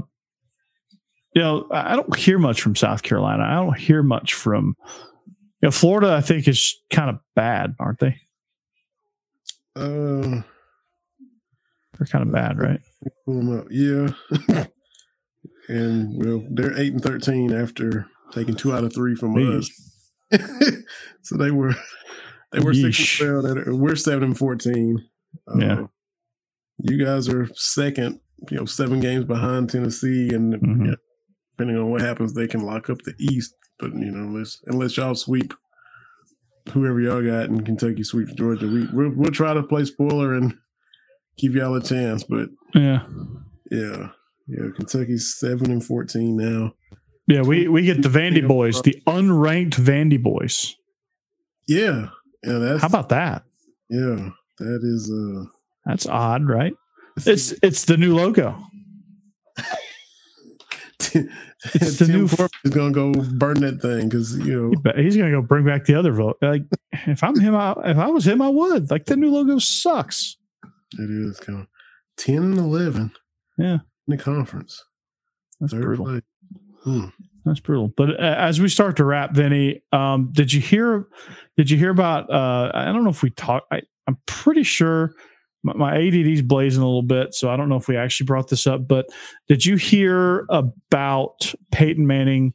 [1.33, 3.43] you know, I I don't hear much from South Carolina.
[3.43, 4.75] I don't hear much from,
[5.61, 6.13] you know, Florida.
[6.13, 8.17] I think is kind of bad, aren't they?
[9.75, 10.41] Uh,
[11.97, 12.79] They're kind of bad, right?
[13.25, 13.67] pull them up.
[13.69, 14.09] Yeah.
[15.69, 19.69] and well, they're eight and thirteen after taking two out of three from us.
[21.21, 21.73] so they were
[22.51, 23.21] they were six Yeesh.
[23.45, 23.79] and twelve.
[23.79, 25.07] We're seven and fourteen.
[25.47, 25.83] Uh, Yeah.
[26.79, 28.19] You guys are second.
[28.49, 30.87] You know, seven games behind Tennessee, and Mhm.
[30.87, 30.95] yeah,
[31.55, 33.55] depending on what happens, they can lock up the East.
[33.79, 35.53] But you know, unless unless y'all sweep
[36.71, 40.55] whoever y'all got in Kentucky sweeps Georgia, we we'll, we'll try to play spoiler and
[41.37, 42.23] give y'all a chance.
[42.23, 43.03] But Yeah.
[43.71, 44.09] yeah,
[44.47, 46.73] yeah, Kentucky's seven and fourteen now.
[47.27, 47.41] Yeah.
[47.41, 50.75] We, we get the Vandy boys, the unranked Vandy boys.
[51.67, 52.07] Yeah,
[52.43, 53.43] yeah, that's How about that?
[53.89, 55.45] yeah, that is uh,
[55.85, 56.73] That's odd, right?
[57.25, 58.57] It's, it's the new logo.
[61.73, 65.17] it's the new- Corbin is gonna go burn that thing because you know He He's
[65.17, 66.37] gonna go bring back the other vote.
[66.41, 66.63] Like
[67.07, 68.91] if I'm him, I, if I was him, I would.
[68.91, 70.37] Like the new logo sucks.
[70.99, 71.67] it is kind of
[72.17, 73.11] ten and eleven.
[73.57, 73.73] Yeah.
[73.75, 74.83] in the conference.
[75.59, 76.19] That's Third brutal.
[76.83, 77.05] Hmm.
[77.45, 77.93] That's brutal.
[77.95, 81.07] But uh, as we start to wrap, Vinny, um, did you hear?
[81.57, 82.29] Did you hear about?
[82.29, 83.71] Uh, I don't know if we talked.
[84.07, 85.13] I'm pretty sure
[85.63, 88.49] my, my ADD's blazing a little bit, so I don't know if we actually brought
[88.49, 88.87] this up.
[88.87, 89.07] But
[89.47, 92.53] did you hear about Peyton Manning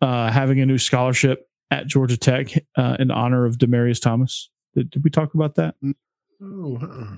[0.00, 4.50] uh, having a new scholarship at Georgia Tech uh, in honor of Demaryius Thomas?
[4.74, 5.74] Did, did we talk about that?
[6.42, 7.16] Oh, uh-uh.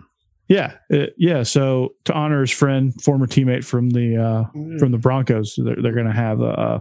[0.48, 1.44] Yeah, uh, yeah.
[1.44, 4.78] So to honor his friend, former teammate from the uh, Yeah.
[4.78, 6.80] from the Broncos, they're, they're going to have a uh,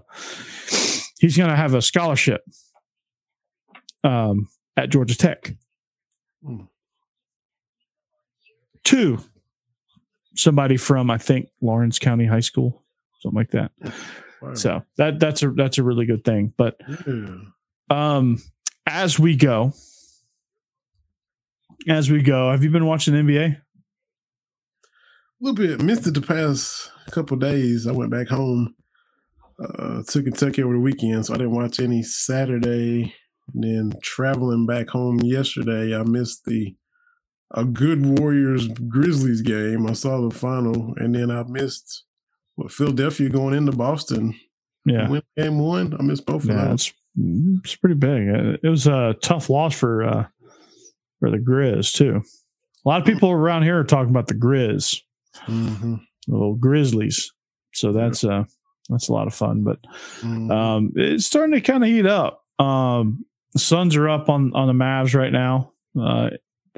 [1.20, 2.42] he's going to have a scholarship
[4.04, 5.56] um, at Georgia Tech
[6.44, 6.62] Hmm.
[8.90, 9.20] To
[10.36, 12.84] somebody from I think Laurens County High School,
[13.22, 13.72] something like that.
[14.42, 14.54] Wow.
[14.54, 16.54] So that that's a that's a really good thing.
[16.56, 16.80] But
[17.90, 18.42] um,
[18.88, 19.74] as we go,
[21.88, 23.58] as we go, have you been watching the NBA?
[25.42, 27.88] a little bit missed it the past couple days.
[27.88, 28.76] I went back home
[29.64, 33.14] uh, to Kentucky over the weekend, so I didn't watch any Saturday.
[33.54, 36.76] And then traveling back home yesterday, I missed the
[37.52, 39.88] a good Warriors Grizzlies game.
[39.88, 42.04] I saw the final, and then I missed
[42.56, 44.36] what Philadelphia going into Boston.
[44.86, 45.96] Yeah, Win game one.
[46.00, 46.88] I missed both of Yeah, those.
[46.88, 46.94] it's
[47.66, 48.30] it's pretty big.
[48.30, 50.26] Uh, It was a tough loss for uh,
[51.20, 52.22] for the Grizz too.
[52.86, 55.02] A lot of people around here are talking about the Grizz,
[55.46, 55.96] hmm
[56.28, 57.32] the little Grizzlies.
[57.74, 58.46] So that's uh
[58.90, 59.64] that's a lot of fun.
[59.64, 59.80] But
[60.22, 62.44] hmm um, it's starting to kind of heat up.
[62.58, 65.72] Um, the Suns are up on on the Mavs right now.
[66.00, 66.30] Uh,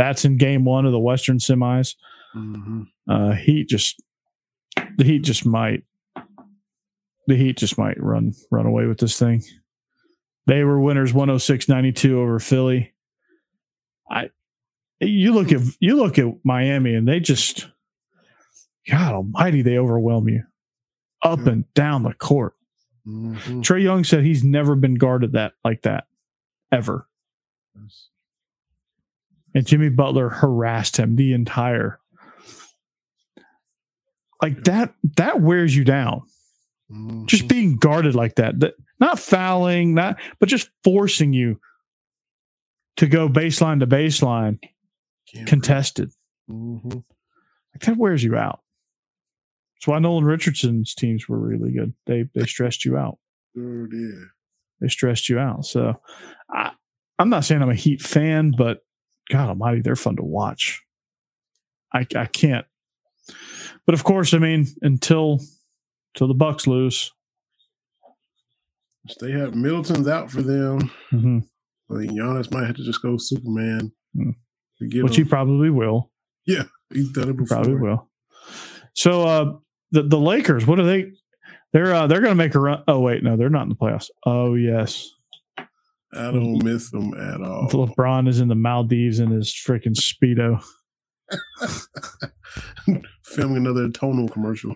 [0.02, 1.94] that's in Game One of the Western semis.
[2.34, 4.02] hmm Uh, Heat just
[4.98, 5.84] the Heat just might
[7.28, 9.44] the Heat just might run run away with this thing.
[10.48, 12.94] They were winners 106-92 over Philly.
[14.10, 14.32] I
[15.00, 17.68] you look at you look at Miami and they just
[18.90, 20.44] God almighty they overwhelm you
[21.24, 21.50] up Yeah.
[21.52, 22.54] and down the court.
[23.06, 26.06] hmm Trae Young said he's never been guarded that like that
[26.72, 27.08] ever.
[29.54, 32.00] And Jimmy Butler harassed him the entire
[34.42, 36.24] like that that wears you down.
[36.92, 37.26] Mm-hmm.
[37.26, 38.60] Just being guarded like that.
[38.60, 41.60] That not fouling, not but just forcing you
[42.98, 44.60] to go baseline to baseline
[45.46, 46.12] contested.
[46.48, 48.62] hmm Like that wears you out.
[49.76, 51.94] That's why Nolan Richardson's teams were really good.
[52.06, 53.20] They they stressed you out.
[53.56, 54.26] Sure did.
[54.80, 55.66] They stressed you out.
[55.66, 56.00] So
[56.50, 56.72] I
[57.20, 58.80] I'm not saying I'm a Heat fan, but
[59.30, 60.82] God Almighty, they're fun to watch.
[61.94, 62.66] I I can't.
[63.86, 65.40] But of course, I mean, until
[66.14, 67.12] until the Bucks lose,
[69.20, 70.92] They have Middleton's out for them.
[71.12, 71.44] mhm,
[71.90, 74.32] I think Giannis might have to just go Superman Hmm.
[74.80, 76.12] to get which he probably will.
[76.46, 76.64] Yeah,
[76.94, 77.58] he's done it before.
[77.58, 78.10] Probably will.
[78.94, 79.54] So uh
[79.92, 81.12] the the Lakers, what are they?
[81.74, 82.84] They're uh, they're going to make a run.
[82.88, 84.10] Oh wait, no, they're not in the playoffs.
[84.26, 85.10] Oh yes,
[86.14, 87.68] I don't miss them at all.
[87.70, 90.62] LeBron is in the Maldives in his freaking speedo.
[93.26, 94.76] Filming another Tonal commercial.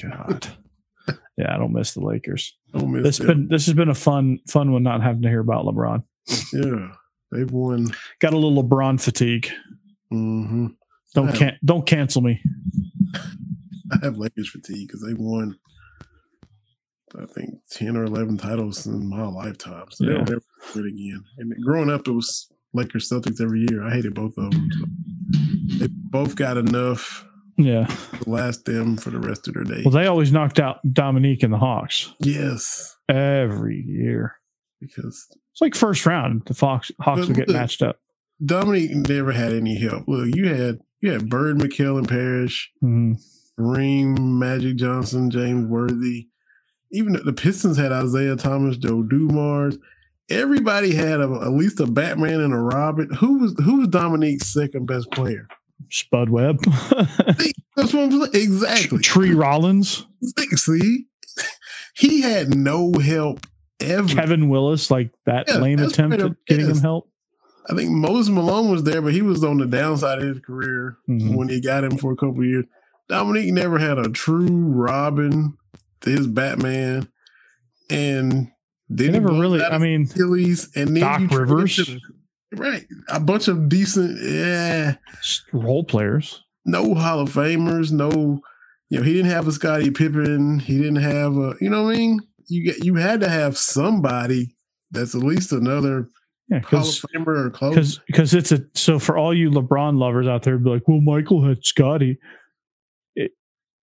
[0.00, 0.46] God,
[1.36, 2.56] yeah, I don't miss the Lakers.
[2.72, 3.26] Don't miss This them.
[3.26, 6.02] been this has been a fun fun one not having to hear about LeBron.
[6.52, 6.92] yeah.
[7.32, 7.88] They've won.
[8.20, 9.50] Got a little LeBron fatigue.
[10.10, 10.68] hmm
[11.14, 12.40] Don't can don't cancel me.
[13.92, 15.56] I have Lakers fatigue because they've won,
[17.20, 19.86] I think, 10 or 11 titles in my lifetime.
[19.90, 20.10] So Yeah.
[20.24, 20.42] they'll never
[20.76, 21.24] it again.
[21.38, 23.82] And growing up, it was Lakers Celtics every year.
[23.82, 24.68] I hated both of them.
[24.72, 24.84] So
[25.78, 27.24] they both got enough
[27.56, 27.86] Yeah.
[27.86, 29.82] to last them for the rest of their day.
[29.84, 34.34] Well, they always knocked out Dominique and the Hawks yes, every year.
[34.80, 36.42] because It's like first round.
[36.46, 37.98] The Fox Hawks would get look- matched up.
[38.44, 40.06] Dominique never had any help.
[40.06, 43.14] Look, you had you had Bird, McHale, and Parish, mm-hmm.
[43.56, 46.28] Reem, Magic Johnson, James Worthy.
[46.92, 49.78] Even the- Pistons had Isiah Thomas, Joe Dumars.
[50.30, 53.08] Everybody had a, at least a Batman and a Robin.
[53.14, 55.48] Who was who was Dominique's second best player?
[55.90, 56.58] Spud Webb,
[57.76, 58.30] That's what I'm saying.
[58.34, 58.98] Exactly.
[58.98, 60.06] Tree Rollins,
[60.56, 61.04] See,
[61.94, 63.46] he had no help
[63.80, 64.08] ever.
[64.08, 67.08] Kevin Willis, like that Yeah, lame attempt at getting him help.
[67.70, 70.96] I think Moses Malone was there, but he was on the downside of his career
[71.08, 71.36] Mhm.
[71.36, 72.64] when they got him for a couple of years.
[73.08, 75.56] Dominique never had a true Robin
[76.04, 77.08] his Batman,
[77.90, 78.48] and
[78.88, 79.62] They then he never really.
[79.62, 81.76] I mean, Achilles, and then Doc Rivers.
[81.76, 82.00] to-
[82.54, 82.84] right?
[83.08, 84.96] A bunch of decent, yeah,
[85.52, 86.42] role players.
[86.64, 88.40] no Hall of Famers, no.
[88.90, 90.60] You know, he didn't have a Scottie Pippen.
[90.60, 91.54] He didn't have a.
[91.60, 92.20] You know what I mean?
[92.46, 94.54] You get you had to have somebody
[94.90, 96.08] that's at least another
[96.48, 97.74] Yeah, Hall of because Famer or close.
[97.74, 101.02] because because it's a so for all you LeBron lovers out there, be like, well,
[101.02, 102.18] Michael had Scottie.
[103.14, 103.32] It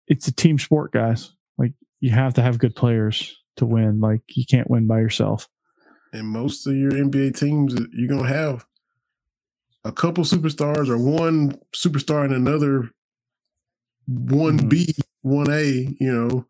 [0.08, 1.30] it's a team sport, guys.
[1.56, 4.00] Like you have to have good players to win.
[4.00, 5.48] Like you can't win by yourself.
[6.12, 8.64] and most of your NBA teams, you're gonna have
[9.84, 12.90] a couple superstars or one superstar and another
[14.06, 15.94] one B, one A.
[15.98, 16.46] You know,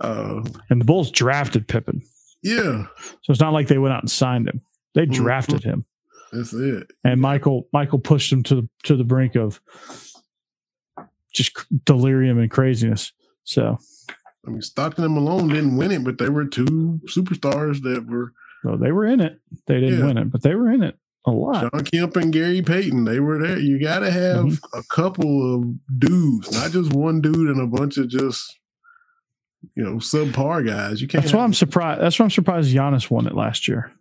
[0.00, 2.02] uh, And the Bulls drafted Pippen,
[2.42, 2.86] yeah,
[3.22, 4.60] so it's not like they went out and signed him.
[4.94, 5.14] They Mhm.
[5.14, 5.84] drafted him,
[6.32, 6.90] that's it.
[7.04, 9.60] and Michael Michael pushed him to the to the brink of
[11.32, 13.12] just delirium and craziness.
[13.42, 13.78] So,
[14.46, 18.32] I mean, Stockton and Malone didn't win it, but they were two superstars that were
[18.62, 19.40] so they were in it.
[19.66, 20.06] They didn't Yeah.
[20.06, 21.70] win it, but they were in it a lot.
[21.72, 23.04] Shawn Kemp and Gary Payton.
[23.04, 23.58] They were there.
[23.58, 24.78] You got to have Mm-hmm.
[24.78, 25.64] a couple of
[25.98, 28.58] dudes, not just one dude and a bunch of just
[29.74, 31.00] you know subpar guys.
[31.02, 31.24] You can't.
[31.24, 32.00] That's why I'm surprised.
[32.02, 33.92] That's why I'm surprised Giannis won it last year.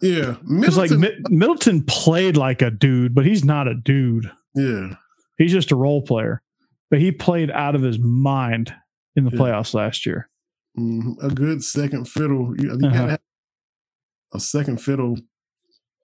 [0.00, 0.90] Yeah, Because like
[1.30, 4.30] Middleton played like a dude, but he's not a dude.
[4.54, 4.94] yeah.
[5.38, 6.42] He's just a role player.
[6.90, 8.74] But he played out of his mind
[9.16, 9.38] in the Yeah.
[9.38, 10.28] playoffs last year.
[10.78, 11.22] Mhm.
[11.22, 12.54] a good second fiddle.
[12.58, 13.18] You, you Uh-huh.
[14.32, 15.18] a second fiddle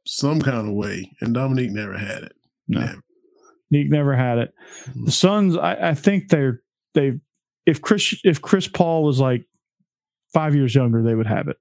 [0.06, 2.32] some kind of way, and Dominique never had it.
[2.68, 3.02] No, Never.
[3.70, 4.54] Neek never had it.
[5.04, 6.62] The Suns, I, I think they're
[6.94, 7.18] they.
[7.66, 9.46] If Chris if Chris Paul was like
[10.34, 11.56] five years younger, they would have it.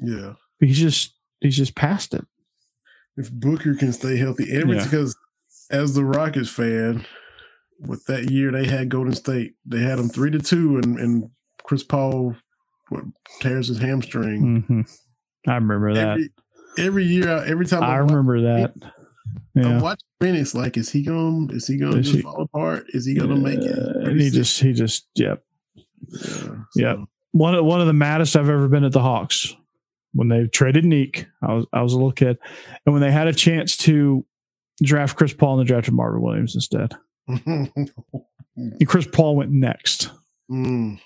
[0.00, 0.34] Yeah.
[0.60, 2.26] But he's just he's just past it.
[3.16, 4.84] If Booker can stay healthy, every Yeah.
[4.84, 5.16] because
[5.70, 7.06] as the Rockets fan,
[7.80, 11.30] with that year they had Golden State, they had them three to two, and and
[11.64, 12.36] Chris Paul
[12.90, 13.04] what,
[13.40, 14.62] tears his hamstring.
[14.66, 14.80] hmm
[15.50, 16.08] I remember that.
[16.10, 16.30] Every,
[16.78, 18.72] every year, every time I watch- remember that.
[18.82, 19.80] I Yeah.
[19.80, 21.50] watch minutes, like, is he going?
[21.52, 22.86] Is he going to just fall apart?
[22.88, 23.78] Is he going to make it?
[23.78, 25.42] Uh, and he just he just yep.
[26.06, 26.98] yeah, Yep.
[27.32, 29.54] one of one of the maddest I've ever been at the Hawks
[30.12, 31.26] when they traded Neek.
[31.42, 32.38] I was I was a little kid,
[32.84, 34.24] and when they had a chance to
[34.82, 36.94] draft Chris Paul and they drafted Marvin Williams instead.
[38.56, 40.10] And Chris Paul went next.
[40.50, 41.00] Mm.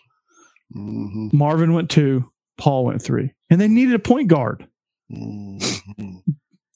[0.76, 1.32] Mhm.
[1.32, 2.30] Marvin went two.
[2.58, 4.68] Paul went three, and they needed a point guard.
[5.10, 6.22] Mhm.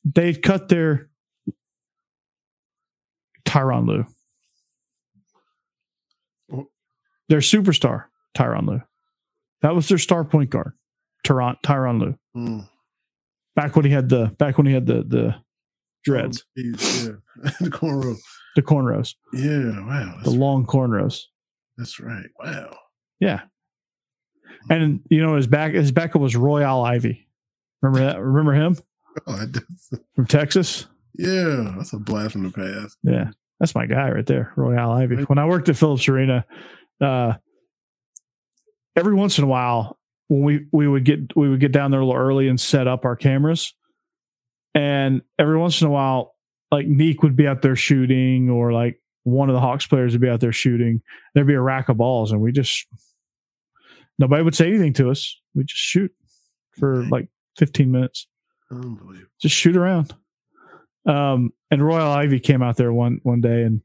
[0.05, 1.11] They cut their
[3.45, 4.07] Tyronn Lue,
[6.51, 6.69] Oh.
[7.29, 8.83] their superstar Tyronn Lue.
[9.61, 10.73] That was their star point guard,
[11.27, 12.19] Tyron Tyronn Lue.
[12.35, 12.69] Mm.
[13.55, 15.35] Back when he had the back when he had the the
[16.05, 17.13] dreads, Oh, geez, yeah,
[17.61, 18.19] the cornrows.
[18.57, 21.23] the cornrows, Yeah, wow, the long cornrows.
[21.77, 22.27] that's right.
[22.43, 22.77] Wow.
[23.21, 23.43] Yeah.
[24.71, 27.27] And you know his back his backup was Royal Ivey.
[27.81, 28.21] Remember that?
[28.21, 28.77] Remember him
[29.27, 29.45] Oh,
[30.15, 30.87] from Texas?
[31.15, 32.97] yeah, that's a blast from the past.
[33.03, 33.31] Yeah.
[33.61, 35.23] That's my guy right there, Royal Ivey.
[35.25, 36.45] When I worked at Phillips Arena,
[37.01, 37.35] uh
[38.97, 39.99] every once in a while
[40.29, 42.87] when we we would get we would get down there a little early and set
[42.87, 43.75] up our cameras.
[44.75, 46.35] And every once in a while,
[46.71, 50.21] like Neek would be out there shooting, or like one of the Hawks players would
[50.21, 51.03] be out there shooting.
[51.35, 52.87] There'd be a rack of balls, and we just
[54.19, 55.39] nobody would say anything to us.
[55.55, 56.13] We just shoot
[56.79, 58.27] for like 15 minutes.
[58.71, 59.29] Unbelievable.
[59.41, 60.15] Just shoot around.
[61.07, 63.83] Um, and Royal Ivey came out there one one day, and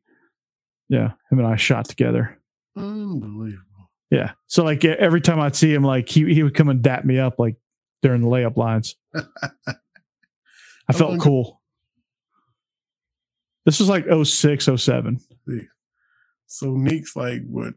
[0.89, 2.39] yeah, him and I shot together.
[2.77, 3.91] Unbelievable.
[4.09, 4.31] Yeah.
[4.45, 7.19] So like every time I'd see him, like he he would come and dap me
[7.19, 7.55] up like
[8.01, 8.95] during the layup lines.
[10.89, 11.61] I felt long- cool.
[13.65, 15.19] This was like 06, 07.
[16.49, 17.73] So Nick's like what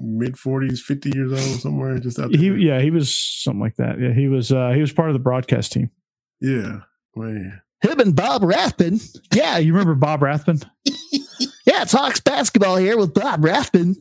[0.00, 3.98] mid forties, fifty years old, somewhere just out He yeah, he was something like that.
[4.00, 5.90] Yeah, he was uh he was part of the broadcast team.
[6.40, 6.82] yeah,
[7.16, 7.60] man.
[7.82, 9.00] Him and Bob Rathbun.
[9.34, 10.60] Yeah, you remember Bob Rathbun?
[11.66, 13.96] yeah, it's Hawks basketball here with Bob Rathbun.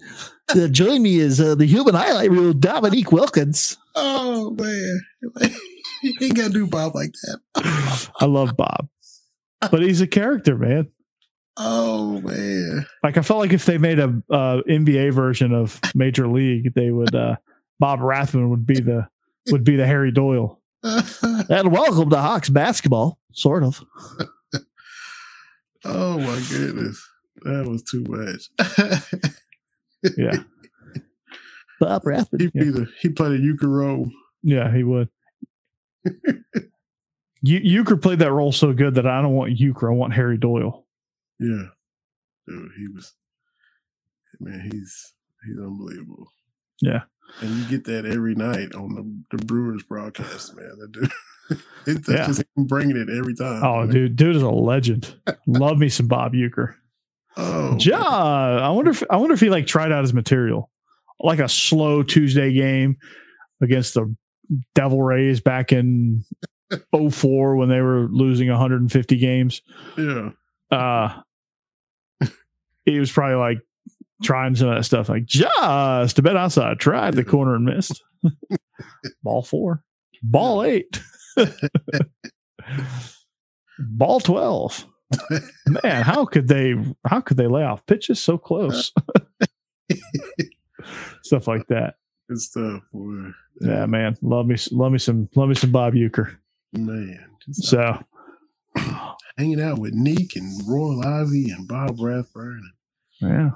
[0.47, 3.77] Uh, join me is uh, the human highlight reel, Dominique Wilkins.
[3.95, 5.01] Oh man,
[6.19, 8.11] he ain't got to do Bob like that.
[8.19, 8.87] I love Bob,
[9.71, 10.89] but he's a character, man.
[11.57, 16.27] Oh man, Like I felt like if they made a uh, NBA version of Major
[16.27, 17.35] League, they would uh,
[17.79, 19.07] Bob Rathbun would be the
[19.51, 20.59] would be the Harry Doyle.
[20.83, 23.83] And welcome to Hawks basketball, sort of.
[25.85, 27.07] oh my goodness,
[27.43, 28.49] that was too much.
[30.17, 30.43] Yeah,
[31.79, 32.39] Bob Rathbun.
[32.39, 34.09] He'd Yeah, be the he played a Uecker role.
[34.41, 35.09] yeah he would.
[37.45, 39.89] You Uecker played that role so good that I don't want Uecker.
[39.91, 40.85] I want Harry Doyle.
[41.39, 41.63] Yeah,
[42.47, 43.13] dude, he was.
[44.39, 45.13] Man, he's
[45.45, 46.27] he's unbelievable.
[46.81, 47.01] Yeah.
[47.41, 48.95] and you get that every night on
[49.29, 50.71] the, the Brewers broadcast, man.
[50.79, 51.11] That dude,
[51.87, 52.27] it's Yeah.
[52.27, 53.61] just bringing it every time.
[53.63, 53.89] Oh, man.
[53.89, 55.15] dude, dude is a legend.
[55.47, 56.75] Love me some Bob Uecker.
[57.35, 57.97] Oh, Ja,
[58.61, 60.69] I wonder if I wonder if he like tried out his material,
[61.19, 62.97] like a slow Tuesday game
[63.61, 64.15] against the
[64.75, 66.23] Devil Rays back in
[67.11, 69.61] 04 when they were losing 150 games.
[69.97, 70.29] yeah.
[70.71, 71.21] Uh,
[72.85, 73.59] he was probably like
[74.23, 78.03] trying some of that stuff, like just a bit outside, tried the corner and missed.
[79.23, 79.83] Ball four,
[80.21, 81.01] ball eight,
[83.79, 84.87] ball 12.
[85.83, 86.73] Man, how could they
[87.05, 88.91] how could they lay off pitches so close?
[91.23, 91.95] Stuff like that.
[92.29, 93.31] Good stuff, boy.
[93.67, 94.17] Yeah, man.
[94.21, 96.35] Love me love me some love me some Bob Uecker.
[96.73, 97.25] man.
[97.51, 97.99] So
[99.37, 102.61] hanging out with Nique and Royal Ivey and Bob Rathbun.
[103.21, 103.51] yeah.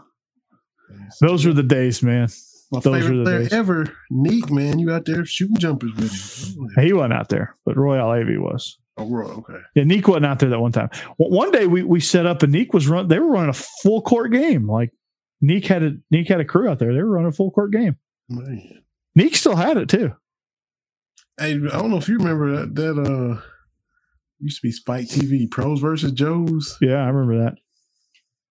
[1.20, 2.30] Those were the days, man.
[2.72, 3.54] my those were favorite the player days.
[3.54, 3.86] ever.
[4.12, 6.84] Nique, man, you out there shooting jumpers with him.
[6.86, 8.78] He wasn't out there, but Royal Ivey was.
[9.00, 9.60] Oh, Roy, okay.
[9.76, 10.90] Yeah, Nique wasn't out there that one time.
[11.20, 13.08] Well, one day we we set up and Nique was run.
[13.10, 14.68] They were running a full court game.
[14.68, 14.92] Like
[15.44, 16.94] Nique had a Nique had a crew out there.
[16.94, 17.98] They were running a full court game.
[18.30, 18.82] Man.
[19.18, 20.14] Nique still had it too.
[21.40, 23.42] Hey, I don't know if you remember that that uh
[24.40, 26.78] used to be Spike TV pros versus Joes.
[26.82, 27.56] Yeah, I remember that.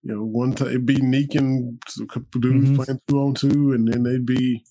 [0.03, 2.77] You know, one time it'd be Nique and a couple dudes Mhm.
[2.77, 4.65] playing two on two, and then they'd be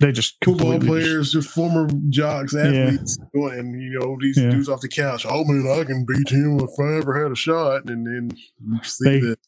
[0.00, 4.48] They just football players, just former jocks, athletes, going, and you know these Yeah.
[4.50, 5.26] dudes off the couch.
[5.28, 8.30] Oh man, I can beat him if I ever had a shot, and then
[8.66, 9.38] you see They- that.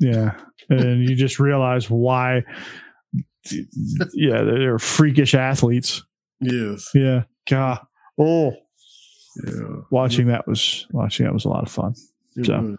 [0.00, 0.40] Yeah.
[0.68, 2.42] And you just realize why
[4.14, 6.02] yeah, they're freakish athletes.
[6.40, 7.24] Yes, Yeah.
[7.48, 7.80] God.
[8.18, 8.52] Oh,
[9.46, 9.76] yeah.
[9.90, 11.94] watching that was watching that was a lot of fun.
[12.36, 12.60] It So.
[12.60, 12.76] was.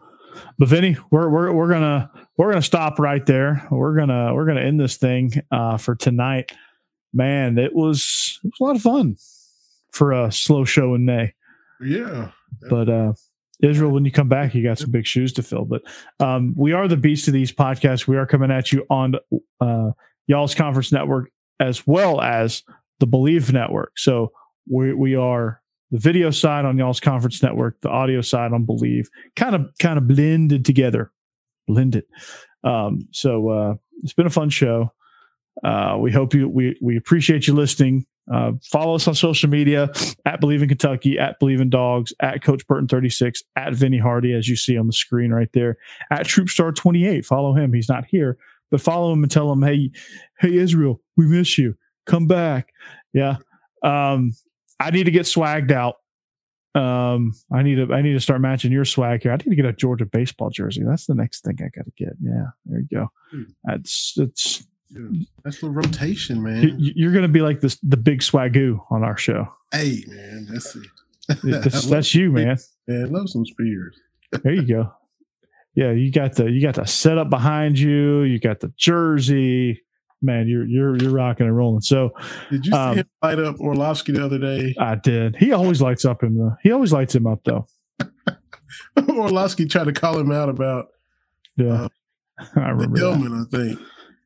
[0.57, 3.68] But Vinny, we're we're we're gonna we're gonna stop right there.
[3.70, 6.53] We're gonna we're gonna end this thing uh, for tonight.
[7.14, 9.18] Man, it was it was a lot of fun
[9.91, 11.34] for a slow show in May.
[11.82, 12.32] yeah,
[12.70, 13.14] But uh,
[13.62, 15.66] Israel, when you come back, you got some big shoes to fill.
[15.66, 15.82] But
[16.22, 18.07] um, we are the beast of these podcasts.
[18.07, 19.16] We are coming at you on
[19.59, 19.91] uh,
[20.28, 22.63] y'all's conference network as well as
[22.99, 23.97] the Bleav network.
[23.97, 24.32] So
[24.69, 25.61] we we are
[25.91, 29.97] the video side on y'all's conference network, the audio side on Bleav, kind of kind
[29.97, 31.11] of blended together,
[31.67, 32.05] blended.
[32.63, 34.91] Um, so uh, it's been a fun show.
[35.63, 38.05] Uh, we hope you we we appreciate you listening.
[38.32, 39.89] Uh, follow us on social media
[40.26, 44.34] at Bleav in Kentucky, at Bleav in Dogs, at Coach Burton 36, at Vinny Hardy,
[44.34, 45.78] as you see on the screen right there,
[46.11, 47.26] at Troopstar 28.
[47.26, 47.74] Follow him.
[47.74, 48.38] He's not here,
[48.72, 49.91] but follow him and tell him, hey,
[50.39, 51.76] hey, Israel, we miss you.
[52.05, 52.74] Come back.
[53.13, 53.38] Yeah.
[53.84, 54.32] Um,
[54.80, 55.95] I need to get swagged out.
[56.74, 59.34] Um, I need to I need to start matching your swag here.
[59.34, 60.84] I need to get a Georgia baseball jersey.
[60.88, 62.13] That's the next thing I gotta get.
[62.22, 63.11] Yeah, there you go.
[63.30, 63.43] Hmm.
[63.65, 65.24] That's it's yeah.
[65.43, 66.80] That's the rotation, man.
[66.80, 69.47] you- you're gonna be like this the big swagoo on our show.
[69.74, 70.88] hey, man, that's it.
[71.43, 72.57] That's, that's you, man.
[72.88, 73.99] Man, love some Spears.
[74.41, 74.93] There you go.
[75.76, 78.22] Yeah, you got the you got the setup behind you.
[78.24, 79.82] You got the jersey.
[80.22, 81.82] Man, you're you're you're rocking and rolling.
[81.82, 82.11] So
[82.49, 84.76] Did you see Um, him light up Orlovsky the other day?
[84.80, 85.36] I did.
[85.38, 86.55] He always lights up him though.
[86.61, 87.65] He always lights him up though.
[89.09, 90.88] Orlovsky tried to call him out about
[91.57, 91.88] Yeah,
[92.39, 93.47] I the remember that.
[93.53, 93.80] I think.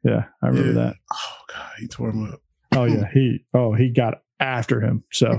[0.03, 0.85] Yeah, I remember Yeah.
[0.87, 0.95] that.
[1.13, 2.39] Oh god, he tore him up.
[2.75, 5.03] Oh yeah, he oh he got after him.
[5.11, 5.37] So,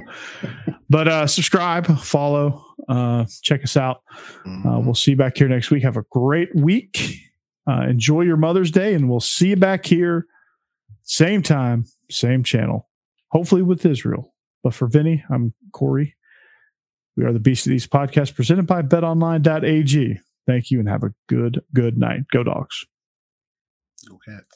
[0.88, 4.02] but uh subscribe, follow, uh check us out.
[4.46, 5.82] Uh, we'll see you back here next week.
[5.82, 7.20] Have a great week.
[7.68, 10.26] Uh, enjoy your Mother's Day, and we'll see you back here,
[11.02, 12.88] same time, same channel.
[13.32, 14.32] Hopefully with Israel.
[14.62, 16.14] But for Vinny, I'm Corey.
[17.16, 20.20] We are the Beast of These podcast presented by betonline.ag.
[20.46, 22.28] Thank you and have a good, good night.
[22.30, 22.86] Go dogs.
[24.08, 24.55] Go cats.